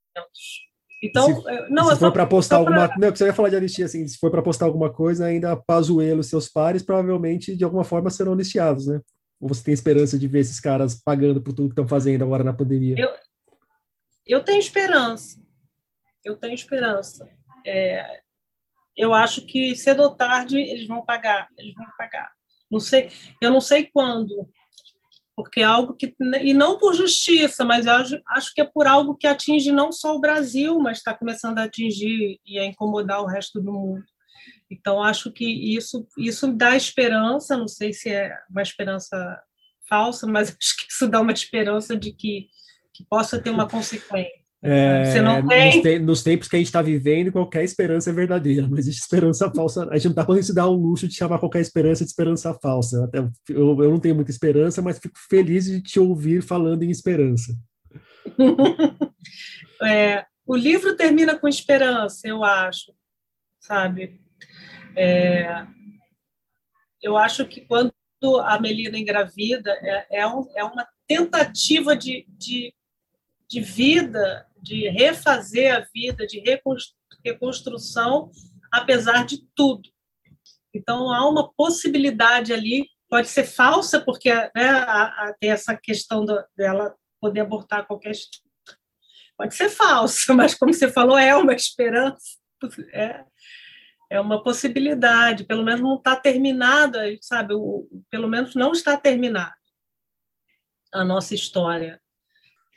[1.03, 2.99] então, se, não, se for para postar alguma, pra...
[2.99, 6.21] não, você ia falar de anistia assim, se for para postar alguma coisa, ainda Pazuello
[6.21, 9.01] e seus pares provavelmente de alguma forma serão anistiados, né?
[9.41, 12.45] Ou você tem esperança de ver esses caras pagando por tudo que estão fazendo agora
[12.45, 12.95] na pandemia?
[12.99, 13.09] Eu,
[14.27, 15.41] eu tenho esperança.
[16.23, 17.27] Eu tenho esperança.
[17.67, 18.21] É,
[18.95, 22.31] eu acho que cedo ou tarde eles vão pagar, eles vão pagar.
[22.71, 23.11] Não sei,
[23.41, 24.49] eu não sei quando,
[25.43, 29.27] porque é algo que e não por justiça, mas acho que é por algo que
[29.27, 33.61] atinge não só o Brasil, mas está começando a atingir e a incomodar o resto
[33.61, 34.05] do mundo.
[34.71, 39.43] Então acho que isso isso dá esperança, não sei se é uma esperança
[39.89, 42.49] falsa, mas acho que isso dá uma esperança de que,
[42.93, 44.40] que possa ter uma consequência.
[44.63, 45.75] É, Você não tem...
[45.75, 49.01] Nos, te nos, tempos que a gente está vivendo, qualquer esperança é verdadeira, não existe
[49.01, 49.89] esperança falsa.
[49.91, 52.53] A gente não está podendo se dar o luxo de chamar qualquer esperança de esperança
[52.55, 53.05] falsa.
[53.05, 53.19] Até,
[53.49, 57.55] eu, eu não tenho muita esperança, mas fico feliz de te ouvir falando em esperança.
[59.83, 62.93] é, o livro termina com esperança, eu acho,
[63.61, 64.21] sabe?
[64.95, 65.67] É,
[67.03, 67.93] eu acho que quando
[68.45, 72.75] a Melina engravida, é, é, um, é uma tentativa de, de,
[73.49, 76.43] de vida de refazer a vida, de
[77.25, 78.31] reconstrução,
[78.73, 79.89] apesar de tudo.
[80.75, 86.25] Então, há uma possibilidade ali, pode ser falsa, porque né, a, a, tem essa questão
[86.25, 88.13] do, dela poder abortar qualquer.
[89.37, 92.39] Pode ser falsa, mas, como você falou, é uma esperança,
[92.93, 93.25] é,
[94.11, 97.55] é uma possibilidade, pelo menos não está terminada, sabe?
[97.55, 99.55] O, pelo menos não está terminada
[100.93, 102.01] a nossa história.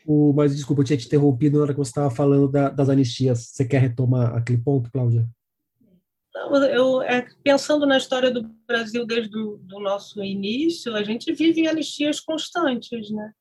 [0.05, 2.89] O, mas desculpa, eu tinha te interrompido na hora que você estava falando da, das
[2.89, 3.47] anistias.
[3.47, 5.27] Você quer retomar aquele ponto, Cláudia?
[6.71, 11.61] eu, é, pensando na história do Brasil desde o do nosso início, a gente vive
[11.61, 13.31] em anistias constantes, né?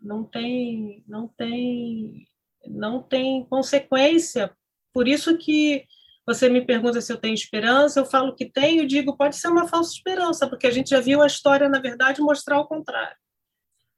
[0.00, 2.26] Não tem, não tem,
[2.66, 4.54] não tem consequência.
[4.92, 5.84] Por isso que
[6.26, 9.66] você me pergunta se eu tenho esperança, eu falo que tenho, digo, pode ser uma
[9.66, 13.16] falsa esperança, porque a gente já viu a história, na verdade, mostrar o contrário.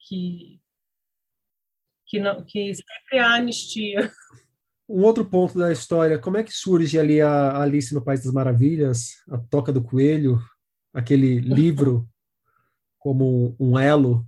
[0.06, 0.60] Que,
[2.06, 4.10] que, não, que sempre há anistia.
[4.88, 8.32] Um outro ponto da história, como é que surge ali a Alice no País das
[8.32, 10.38] Maravilhas, a Toca do Coelho,
[10.92, 12.06] aquele livro
[12.98, 14.26] como um elo?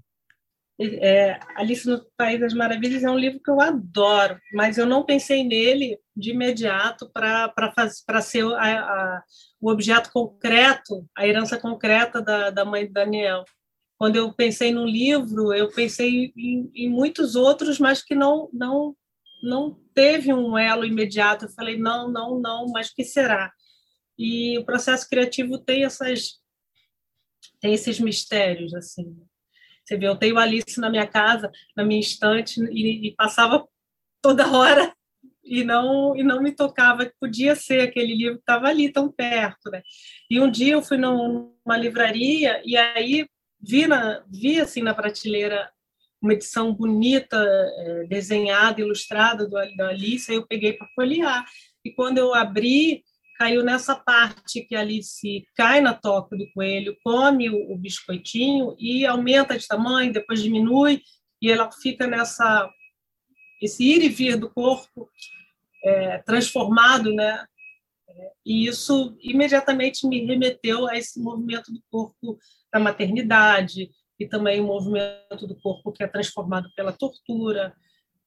[0.78, 5.04] É, Alice no País das Maravilhas é um livro que eu adoro, mas eu não
[5.04, 9.22] pensei nele de imediato para ser a, a,
[9.58, 13.44] o objeto concreto, a herança concreta da, da mãe de Daniel.
[13.98, 18.94] Quando eu pensei no livro, eu pensei em, em muitos outros, mas que não, não
[19.42, 21.44] não teve um elo imediato.
[21.44, 23.52] Eu falei, não, não, não, mas que será?
[24.18, 26.40] E o processo criativo tem essas
[27.60, 29.16] tem esses mistérios assim.
[29.84, 33.66] Você vê, eu tenho Alice na minha casa, na minha estante e, e passava
[34.20, 34.92] toda hora
[35.44, 39.10] e não e não me tocava que podia ser aquele livro que estava ali tão
[39.10, 39.82] perto, né?
[40.28, 43.28] E um dia eu fui numa livraria e aí
[43.60, 45.70] vi na vi assim na prateleira
[46.20, 51.44] uma edição bonita, é, desenhada, ilustrada do, da Alice, aí eu peguei para folhear.
[51.84, 53.04] E quando eu abri,
[53.38, 58.74] caiu nessa parte que a Alice cai na toca do coelho, come o, o biscoitinho
[58.78, 61.02] e aumenta de tamanho, depois diminui,
[61.40, 62.68] e ela fica nessa
[63.60, 65.08] esse ir e vir do corpo
[65.84, 67.46] é, transformado, né?
[68.44, 72.38] E isso imediatamente me remeteu a esse movimento do corpo
[72.76, 77.74] da maternidade, e também o movimento do corpo que é transformado pela tortura,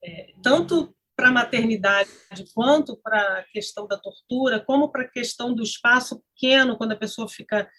[0.04, 2.10] é, tanto para a maternidade
[2.54, 6.98] quanto para a questão da tortura, como para a questão do espaço pequeno, quando a
[6.98, 7.70] pessoa fica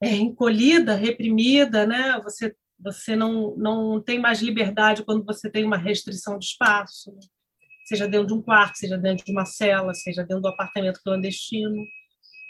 [0.00, 2.20] é, encolhida, reprimida, né?
[2.22, 7.20] Você você não não tem mais liberdade quando você tem uma restrição de espaço, né?
[7.88, 11.84] seja dentro de um quarto, seja dentro de uma cela, seja dentro do apartamento clandestino.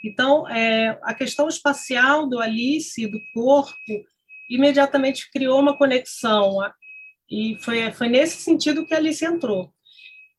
[0.05, 3.75] Então, é, a questão espacial do Alice, do corpo,
[4.49, 6.59] imediatamente criou uma conexão.
[7.31, 9.73] E foi, foi nesse sentido que Alice entrou.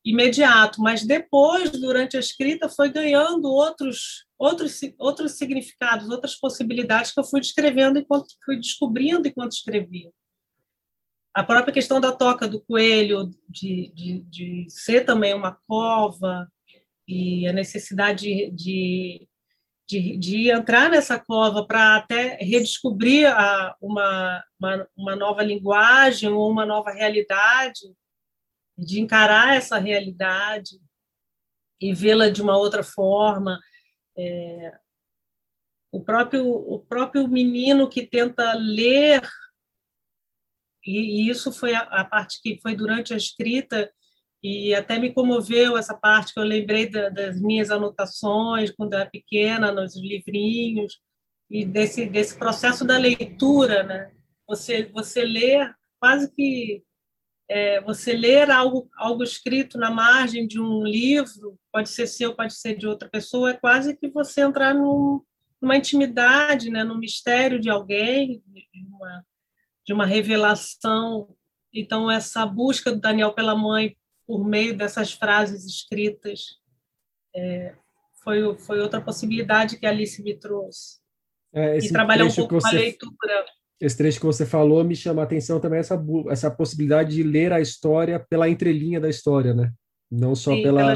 [0.04, 7.20] Imediato, mas depois, durante a escrita, foi ganhando outros, outros, outros significados, outras possibilidades que
[7.20, 10.10] eu fui descrevendo enquanto fui descobrindo enquanto escrevia.
[11.36, 16.48] A própria questão da toca do coelho, de, de, de ser também uma cova,
[17.10, 19.29] e a necessidade de, de
[19.90, 26.48] de, de entrar nessa cova para até redescobrir a, uma, uma, uma nova linguagem ou
[26.48, 27.92] uma nova realidade,
[28.78, 30.80] de encarar essa realidade
[31.82, 33.60] e vê-la de uma outra forma.
[34.16, 34.78] É,
[35.92, 39.28] o próprio o próprio menino que tenta ler
[40.86, 43.92] e, e isso foi a, a, parte que foi durante a escrita
[44.42, 49.06] e até me comoveu essa parte que eu lembrei da, das minhas anotações quando era
[49.06, 51.00] pequena, nos livrinhos,
[51.50, 54.12] e desse, desse processo da leitura, né?
[54.48, 56.84] Você, você ler quase que
[57.50, 62.54] é, você ler algo, algo escrito na margem de um livro, pode ser seu, pode
[62.54, 65.20] ser de outra pessoa, é quase que você entrar num,
[65.60, 69.26] numa intimidade, né, num mistério de alguém, de uma,
[69.86, 71.36] de uma revelação.
[71.74, 73.98] Então, essa busca do Daniel pela mãe
[74.30, 76.60] por meio dessas frases escritas.
[77.36, 77.74] É,
[78.24, 81.00] foi, foi outra possibilidade que a Alice me trouxe.
[81.52, 83.46] É, e trabalhar um pouco você, a leitura.
[83.82, 86.00] Esse trecho que você falou me chama a atenção também essa,
[86.30, 89.74] essa possibilidade de ler a história pela entrelinha da história, né?
[90.12, 90.96] Não só Sim, pela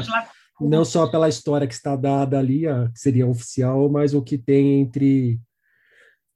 [0.60, 4.38] não só pela história que está dada ali, a, que seria oficial, mas o que
[4.38, 5.40] tem entre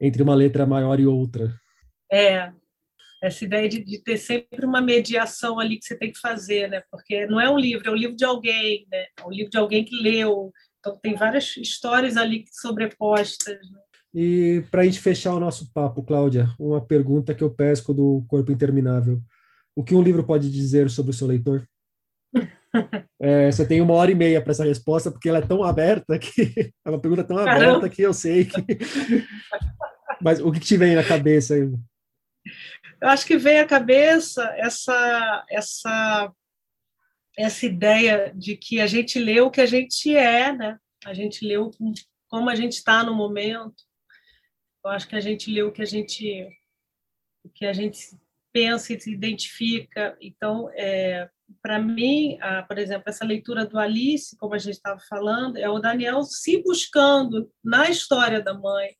[0.00, 1.54] entre uma letra maior e outra.
[2.10, 2.52] É,
[3.22, 6.82] essa ideia de, de, ter sempre uma mediação ali que você tem que fazer, né?
[6.90, 9.06] Porque não é um livro, é um livro de alguém, né?
[9.18, 10.52] É um livro de alguém que leu.
[10.78, 13.58] Então tem várias histórias ali sobrepostas.
[13.70, 13.80] Né?
[14.14, 18.24] E para a gente fechar o nosso papo, Cláudia, uma pergunta que eu pesco do
[18.28, 19.20] Corpo Interminável.
[19.76, 21.66] O que um livro pode dizer sobre o seu leitor?
[23.20, 26.16] É, você tem uma hora e meia para essa resposta, porque ela é tão aberta
[26.18, 27.78] que é uma pergunta tão Caramba.
[27.78, 28.62] aberta que eu sei que.
[30.22, 31.56] Mas o que te vem na cabeça?
[33.00, 36.32] Eu acho que veio à cabeça essa, essa,
[37.36, 40.78] essa ideia de que a gente lê o que a gente é, né?
[41.04, 41.54] A gente lê
[42.28, 43.84] como a gente está no momento.
[44.84, 46.48] Eu acho que a gente lê o que a gente,
[47.44, 47.98] o que a gente
[48.52, 50.16] pensa e se identifica.
[50.20, 51.28] Então, é,
[51.62, 55.68] para mim, a, por exemplo, essa leitura do Alice, como a gente estava falando, é
[55.68, 58.96] o Daniel se buscando na história da mãe.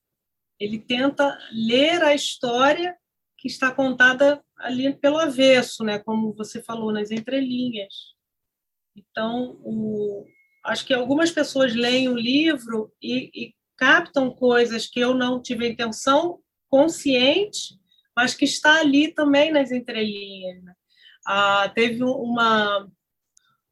[0.61, 2.97] Ele tenta ler a história
[3.39, 6.01] que está contada ali pelo avesso, né?
[6.01, 7.95] Como você falou nas entrelinhas.
[8.97, 10.27] Então, o,
[10.65, 15.69] acho que algumas pessoas leem o livro e, e captam coisas que eu não tive
[15.69, 17.79] intenção consciente,
[18.15, 20.61] mas que está ali também nas entrelinhas.
[20.65, 20.75] Né?
[21.25, 22.91] Ah, teve uma,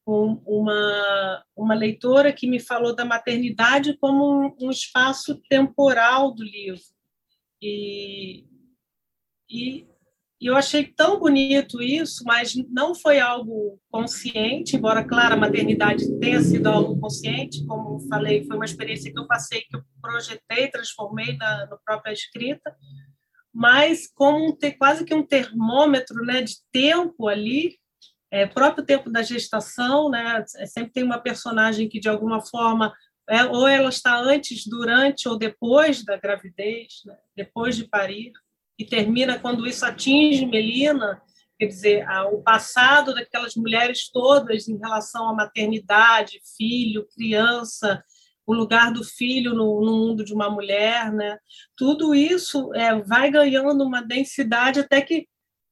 [0.06, 6.44] um, uma, uma leitora que me falou da maternidade como um, um espaço temporal do
[6.44, 6.84] livro.
[7.60, 8.44] E,
[9.48, 9.86] e
[10.40, 16.40] eu achei tão bonito isso, mas não foi algo consciente, embora, claro, a maternidade tenha
[16.42, 21.36] sido algo consciente, como falei, foi uma experiência que eu passei, que eu projetei, transformei
[21.38, 22.76] na, na própria escrita,
[23.52, 27.78] mas como ter quase que um termômetro né, de tempo ali,
[28.30, 32.92] é, próprio tempo da gestação, né, é, sempre tem uma personagem que, de alguma forma,
[33.26, 38.32] é, ou ela está antes, durante ou depois da gravidez, né, depois de parir,
[38.78, 41.20] e termina quando isso atinge Melina,
[41.58, 48.02] quer dizer, o passado daquelas mulheres todas em relação à maternidade, filho, criança,
[48.46, 51.36] o lugar do filho no, no mundo de uma mulher, né?
[51.76, 55.26] Tudo isso é, vai ganhando uma densidade até que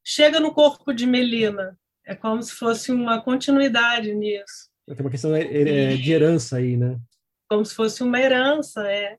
[0.05, 1.79] chega no corpo de Melina.
[2.05, 4.69] É como se fosse uma continuidade nisso.
[4.87, 6.99] Tem uma questão de herança aí, né?
[7.49, 9.17] Como se fosse uma herança, é.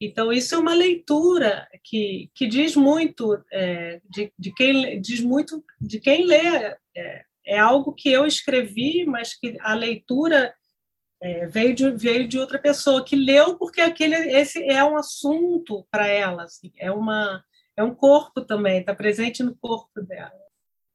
[0.00, 5.64] Então, isso é uma leitura que, que diz muito é, de, de, quem diz muito
[5.80, 6.76] de quem lê.
[6.94, 10.52] É, é, algo que eu escrevi, mas que a leitura
[11.22, 15.86] é, veio, de, veio de outra pessoa que leu porque aquele esse é um assunto
[15.90, 17.42] para ela, assim, é uma
[17.76, 20.32] é um corpo também, está presente no corpo dela.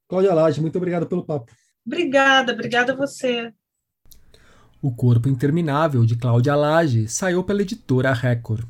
[0.08, 1.52] Cláudia Lage, muito obrigado pelo papo.
[1.86, 3.52] Obrigada, obrigada a você.
[4.84, 8.64] O Corpo Interminável, de Cláudia Lage, saiu pela editora Record.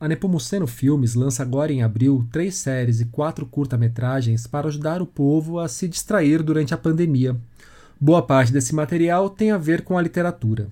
[0.00, 5.06] A Nepomuceno Filmes lança agora em abril três séries e quatro curta-metragens para ajudar o
[5.06, 7.36] povo a se distrair durante a pandemia.
[8.00, 10.68] Boa parte desse material tem a ver com a literatura.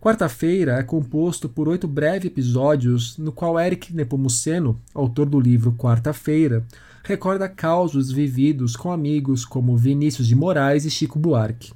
[0.00, 6.66] Quarta-feira é composto por oito breves episódios, no qual Eric Nepomuceno, autor do livro Quarta-feira,
[7.04, 11.72] recorda causos vividos com amigos como Vinícius de Moraes e Chico Buarque.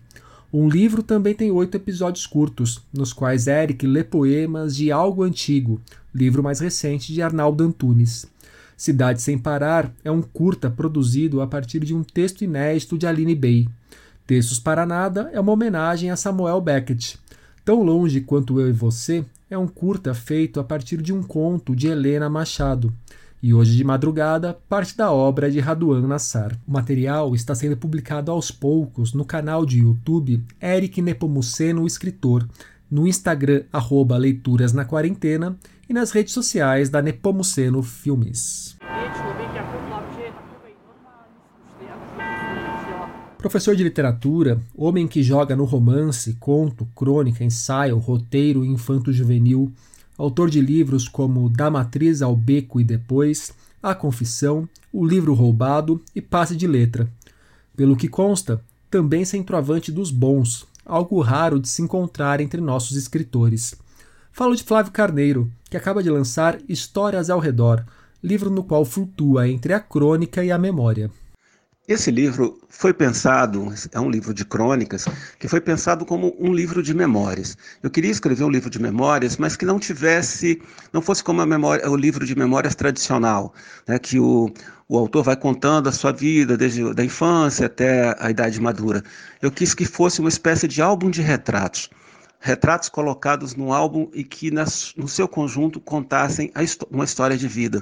[0.52, 5.80] Um livro também tem oito episódios curtos, nos quais Eric lê poemas de Algo Antigo,
[6.14, 8.26] livro mais recente de Arnaldo Antunes.
[8.76, 13.34] Cidade Sem Parar é um curta produzido a partir de um texto inédito de Aline
[13.34, 13.68] Bey.
[14.26, 17.18] Textos para Nada é uma homenagem a Samuel Beckett.
[17.64, 21.74] Tão longe quanto eu e você é um curta feito a partir de um conto
[21.74, 22.92] de Helena Machado
[23.46, 26.58] e hoje de madrugada, parte da obra de Raduan Nassar.
[26.66, 32.44] O material está sendo publicado aos poucos no canal de YouTube Eric Nepomuceno Escritor,
[32.90, 35.56] no Instagram arroba Leituras na Quarentena
[35.88, 38.76] e nas redes sociais da Nepomuceno Filmes.
[43.38, 49.72] Professor de literatura, homem que joga no romance, conto, crônica, ensaio, roteiro infanto-juvenil,
[50.16, 53.52] autor de livros como Da Matriz ao Beco e Depois,
[53.82, 57.08] A Confissão, O Livro Roubado e Passe de Letra.
[57.76, 63.74] Pelo que consta, também centroavante dos bons, algo raro de se encontrar entre nossos escritores.
[64.32, 67.84] Falo de Flávio Carneiro, que acaba de lançar Histórias ao Redor,
[68.22, 71.10] livro no qual flutua entre a crônica e a memória.
[71.88, 75.04] Esse livro foi pensado, é um livro de crônicas,
[75.38, 77.56] que foi pensado como um livro de memórias.
[77.80, 80.60] Eu queria escrever um livro de memórias, mas que não tivesse,
[80.92, 83.54] não fosse como a memória, o livro de memórias tradicional,
[83.86, 84.52] né, que o,
[84.88, 89.00] o autor vai contando a sua vida desde da infância até a idade madura.
[89.40, 91.88] Eu quis que fosse uma espécie de álbum de retratos.
[92.40, 96.52] Retratos colocados no álbum e que nas, no seu conjunto contassem
[96.90, 97.80] uma história de vida.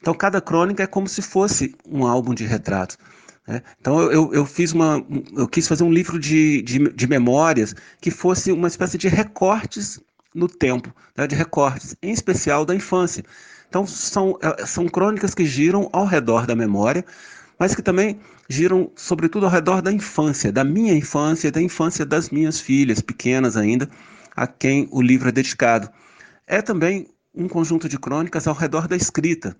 [0.00, 2.98] Então, cada crônica é como se fosse um álbum de retratos.
[3.46, 3.62] Né?
[3.80, 5.04] Então eu, eu fiz uma,
[5.36, 10.00] eu quis fazer um livro de, de, de memórias que fosse uma espécie de recortes
[10.34, 11.26] no tempo, né?
[11.26, 13.24] de recortes, em especial da infância.
[13.68, 17.04] Então são, é, são crônicas que giram ao redor da memória,
[17.58, 18.18] mas que também
[18.48, 23.56] giram sobretudo ao redor da infância, da minha infância da infância das minhas filhas, pequenas
[23.56, 23.88] ainda,
[24.34, 25.88] a quem o livro é dedicado.
[26.46, 29.56] É também um conjunto de crônicas ao redor da escrita,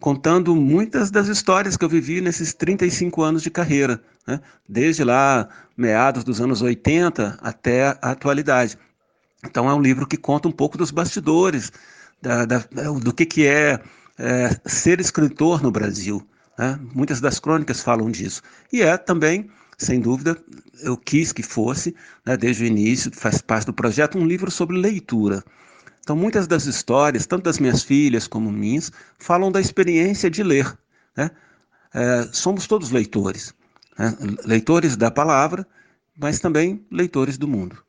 [0.00, 4.40] contando muitas das histórias que eu vivi nesses 35 anos de carreira, né?
[4.68, 8.78] desde lá meados dos anos 80 até a atualidade.
[9.44, 11.72] Então é um livro que conta um pouco dos bastidores,
[12.20, 12.58] da, da,
[13.00, 13.80] do que, que é,
[14.18, 16.26] é ser escritor no Brasil.
[16.58, 16.78] Né?
[16.94, 18.42] Muitas das crônicas falam disso.
[18.72, 20.36] E é também sem dúvida,
[20.80, 21.94] eu quis que fosse,
[22.24, 25.44] né, desde o início, faz parte do projeto, um livro sobre leitura.
[26.06, 30.78] Então, muitas das histórias, tanto das minhas filhas como minhas, falam da experiência de ler.
[31.16, 31.32] Né?
[31.92, 33.52] É, somos todos leitores,
[33.98, 34.16] né?
[34.44, 35.66] leitores da palavra,
[36.16, 37.82] mas também leitores do mundo.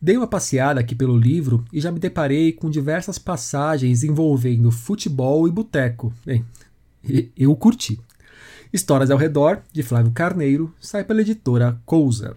[0.00, 5.46] Dei uma passeada aqui pelo livro e já me deparei com diversas passagens envolvendo futebol
[5.46, 6.10] e boteco.
[6.24, 6.46] Bem,
[7.36, 8.00] eu curti.
[8.72, 12.34] Histórias ao Redor, de Flávio Carneiro, sai pela editora Cousa.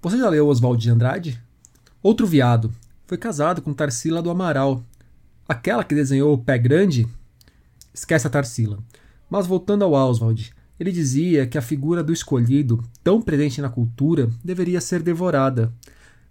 [0.00, 1.42] Você já leu Oswald de Andrade?
[2.00, 2.72] Outro viado.
[3.06, 4.84] Foi casado com Tarsila do Amaral.
[5.48, 7.06] Aquela que desenhou o pé grande?
[7.94, 8.80] Esquece a Tarsila.
[9.30, 14.28] Mas voltando ao Oswald, ele dizia que a figura do escolhido, tão presente na cultura,
[14.44, 15.72] deveria ser devorada.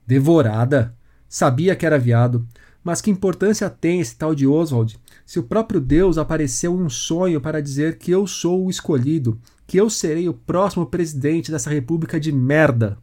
[0.06, 0.94] Devorada?
[1.30, 2.46] Sabia que era viado.
[2.84, 6.90] Mas que importância tem esse tal de Oswald se o próprio Deus apareceu em um
[6.90, 11.70] sonho para dizer que eu sou o escolhido, que eu serei o próximo presidente dessa
[11.70, 12.98] república de merda?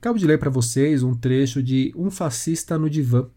[0.00, 3.28] Acabo de ler para vocês um trecho de Um Fascista no Divã,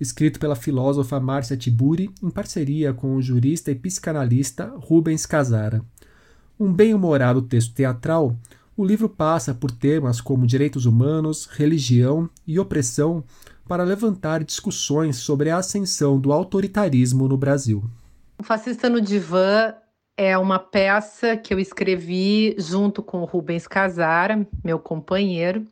[0.00, 5.84] escrito pela filósofa Márcia Tiburi em parceria com o jurista e psicanalista Rubens Casara.
[6.58, 8.34] Um bem-humorado texto teatral,
[8.74, 13.22] o livro passa por temas como direitos humanos, religião e opressão
[13.68, 17.84] para levantar discussões sobre a ascensão do autoritarismo no Brasil.
[18.38, 19.74] O Fascista no Divã
[20.16, 25.66] é uma peça que eu escrevi junto com o Rubens Casara, meu companheiro,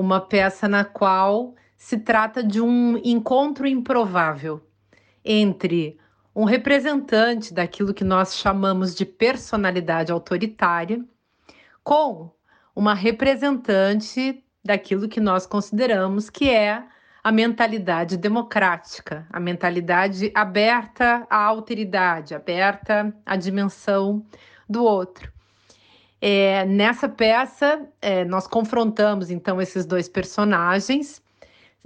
[0.00, 4.60] uma peça na qual se trata de um encontro improvável
[5.24, 5.98] entre
[6.34, 11.04] um representante daquilo que nós chamamos de personalidade autoritária
[11.82, 12.30] com
[12.74, 16.84] uma representante daquilo que nós consideramos que é
[17.22, 24.24] a mentalidade democrática, a mentalidade aberta à alteridade, aberta à dimensão
[24.68, 25.30] do outro.
[26.20, 31.22] É, nessa peça, é, nós confrontamos então esses dois personagens.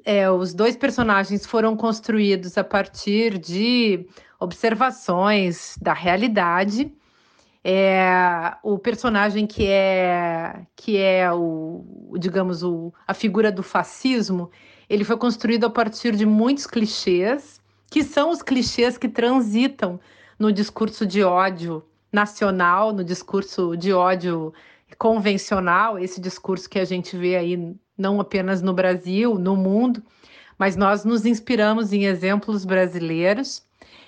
[0.04, 4.06] É, os dois personagens foram construídos a partir de
[4.40, 6.92] observações da realidade.
[7.62, 14.50] É, o personagem que é que é o digamos o, a figura do fascismo
[14.86, 17.58] ele foi construído a partir de muitos clichês,
[17.90, 19.98] que são os clichês que transitam
[20.38, 21.82] no discurso de ódio
[22.14, 24.54] nacional, no discurso de ódio
[24.96, 30.02] convencional, esse discurso que a gente vê aí não apenas no Brasil, no mundo,
[30.58, 33.62] mas nós nos inspiramos em exemplos brasileiros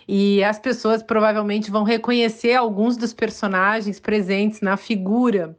[0.06, 5.58] e as pessoas provavelmente vão reconhecer alguns dos personagens presentes na figura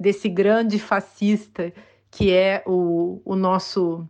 [0.00, 1.72] desse grande fascista
[2.10, 4.06] que é o, o nosso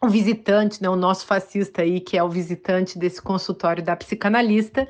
[0.00, 4.86] o visitante, né, o nosso fascista aí, que é o visitante desse consultório da psicanalista.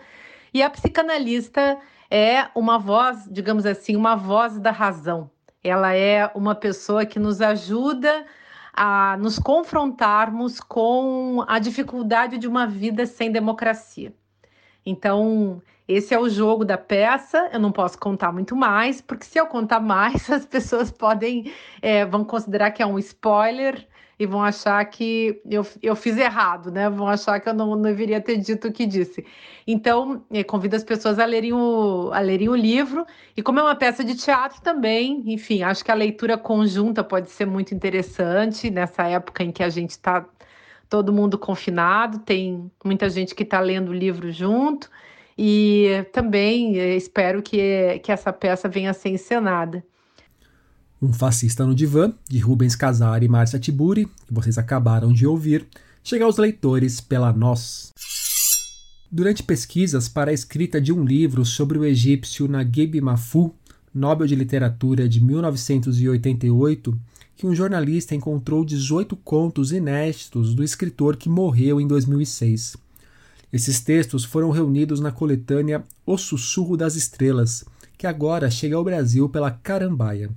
[0.53, 1.79] E a psicanalista
[2.17, 5.29] é uma voz, digamos assim, uma voz da razão.
[5.65, 8.25] Ela é uma pessoa que nos ajuda
[8.73, 14.15] a nos confrontarmos com a dificuldade de uma vida sem democracia.
[14.87, 17.51] Então, esse é o jogo da peça.
[17.53, 21.53] Eu não posso contar muito mais, porque se eu contar mais, as pessoas podem
[21.83, 23.89] é, vão considerar que é um spoiler
[24.19, 26.89] e vão achar que eu, eu fiz errado, né?
[26.89, 29.25] Vão achar que eu não, não deveria ter dito o que disse.
[29.67, 33.07] Então, convido as pessoas a lerem, o, a lerem o livro.
[33.37, 37.31] E como é uma peça de teatro também, enfim, acho que a leitura conjunta pode
[37.31, 40.25] ser muito interessante nessa época em que a gente está
[40.89, 44.91] todo mundo confinado, tem muita gente que está lendo o livro junto.
[45.37, 49.85] E também eh, espero que, que essa peça venha a ser encenada.
[51.05, 55.67] Um Fascista no Divã, de Rubens Casari e Márcia Tiburi, que vocês acabaram de ouvir,
[56.03, 57.93] chega aos leitores pela Nós.
[59.13, 63.53] Durante pesquisas para a escrita de um livro sobre o egípcio Naguib Mahfouz,
[63.95, 66.99] Nobel de Literatura de 1988,
[67.37, 72.79] que um jornalista encontrou 18 contos inéditos do escritor que morreu em 2006.
[73.53, 77.63] Esses textos foram reunidos na coletânea O Sussurro das Estrelas,
[77.99, 80.31] que agora chega ao Brasil pela Carambaia.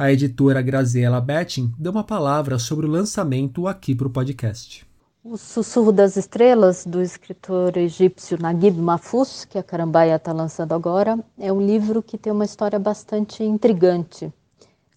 [0.00, 4.86] A editora Graziella Betting deu uma palavra sobre o lançamento aqui para o podcast.
[5.22, 11.22] O Sussurro das Estrelas, do escritor egípcio Naguib Mahfouz, que a Carambaia está lançando agora,
[11.38, 14.32] é um livro que tem uma história bastante intrigante.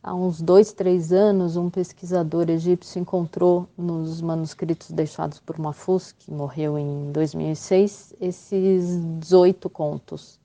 [0.01, 6.31] Há uns dois, três anos, um pesquisador egípcio encontrou nos manuscritos deixados por Mahfouz, que
[6.31, 10.39] morreu em 2006, esses 18 contos.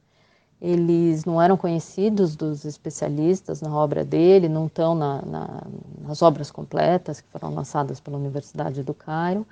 [0.61, 5.63] Eles não eram conhecidos dos especialistas na obra dele, não estão na, na,
[6.01, 9.47] nas obras completas que foram lançadas pela Universidade do Cairo.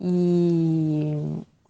[0.00, 1.16] E,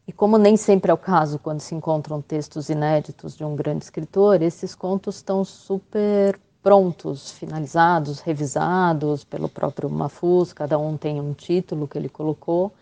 [0.08, 3.84] e como nem sempre é o caso quando se encontram textos inéditos de um grande
[3.84, 11.34] escritor, esses contos estão super prontos, finalizados, revisados pelo próprio Mafuz, cada um tem um
[11.34, 12.72] título que ele colocou,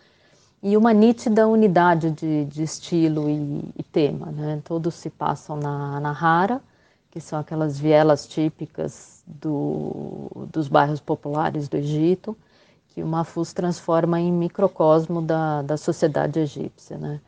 [0.63, 4.27] e uma nítida unidade de, de estilo e, e, tema.
[4.27, 4.61] Né?
[4.63, 6.61] Todos se passam na, na Hara,
[7.09, 12.37] que são aquelas vielas típicas do, dos bairros populares do Egito,
[12.89, 16.97] que o Mafuz transforma em microcosmo da, da sociedade egípcia.
[16.97, 17.19] Né?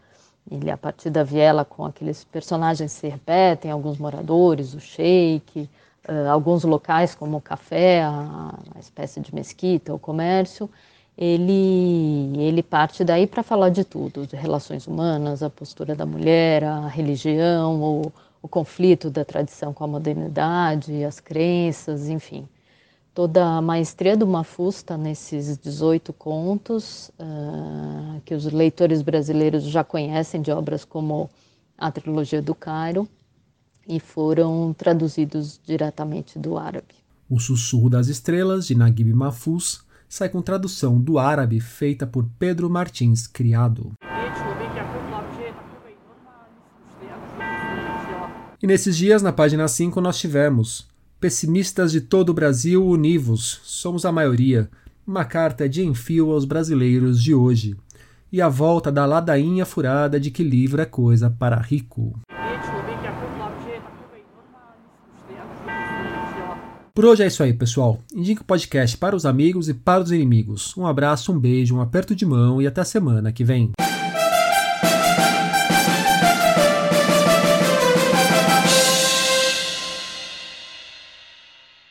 [0.49, 5.69] Ele, a partir da viela, com aqueles personagens se repetem, alguns moradores, o sheik,
[6.07, 10.69] uh, alguns locais como o café, a, a espécie de mesquita, o comércio,
[11.17, 16.63] ele, ele parte daí para falar de tudo, de relações humanas, a postura da mulher,
[16.63, 18.11] a religião, o,
[18.41, 22.47] o conflito da tradição com a modernidade, as crenças, enfim.
[23.13, 29.83] Toda a maestria do Mafuz está nesses 18 contos, uh, que os leitores brasileiros já
[29.83, 31.29] conhecem de obras como
[31.77, 33.07] a Trilogia do Cairo,
[33.87, 36.95] e foram traduzidos diretamente do árabe.
[37.29, 39.81] O Sussurro das Estrelas, de Naguib Mahfouz,
[40.13, 43.93] sai com tradução do árabe feita por Pedro Martins Criado.
[48.61, 50.87] E nesses dias, na página 5, nós tivemos
[51.19, 54.69] Pessimistas de todo o Brasil, univos, somos a maioria.
[55.05, 57.75] Uma carta de enfio aos brasileiros de hoje.
[58.31, 62.19] E a volta da ladainha furada de que livro é coisa para rico.
[66.95, 67.99] Por hoje é isso aí, pessoal.
[68.13, 70.77] Indique o podcast para os amigos e para os inimigos.
[70.77, 73.71] Um abraço, um beijo, um aperto de mão e até a semana que vem.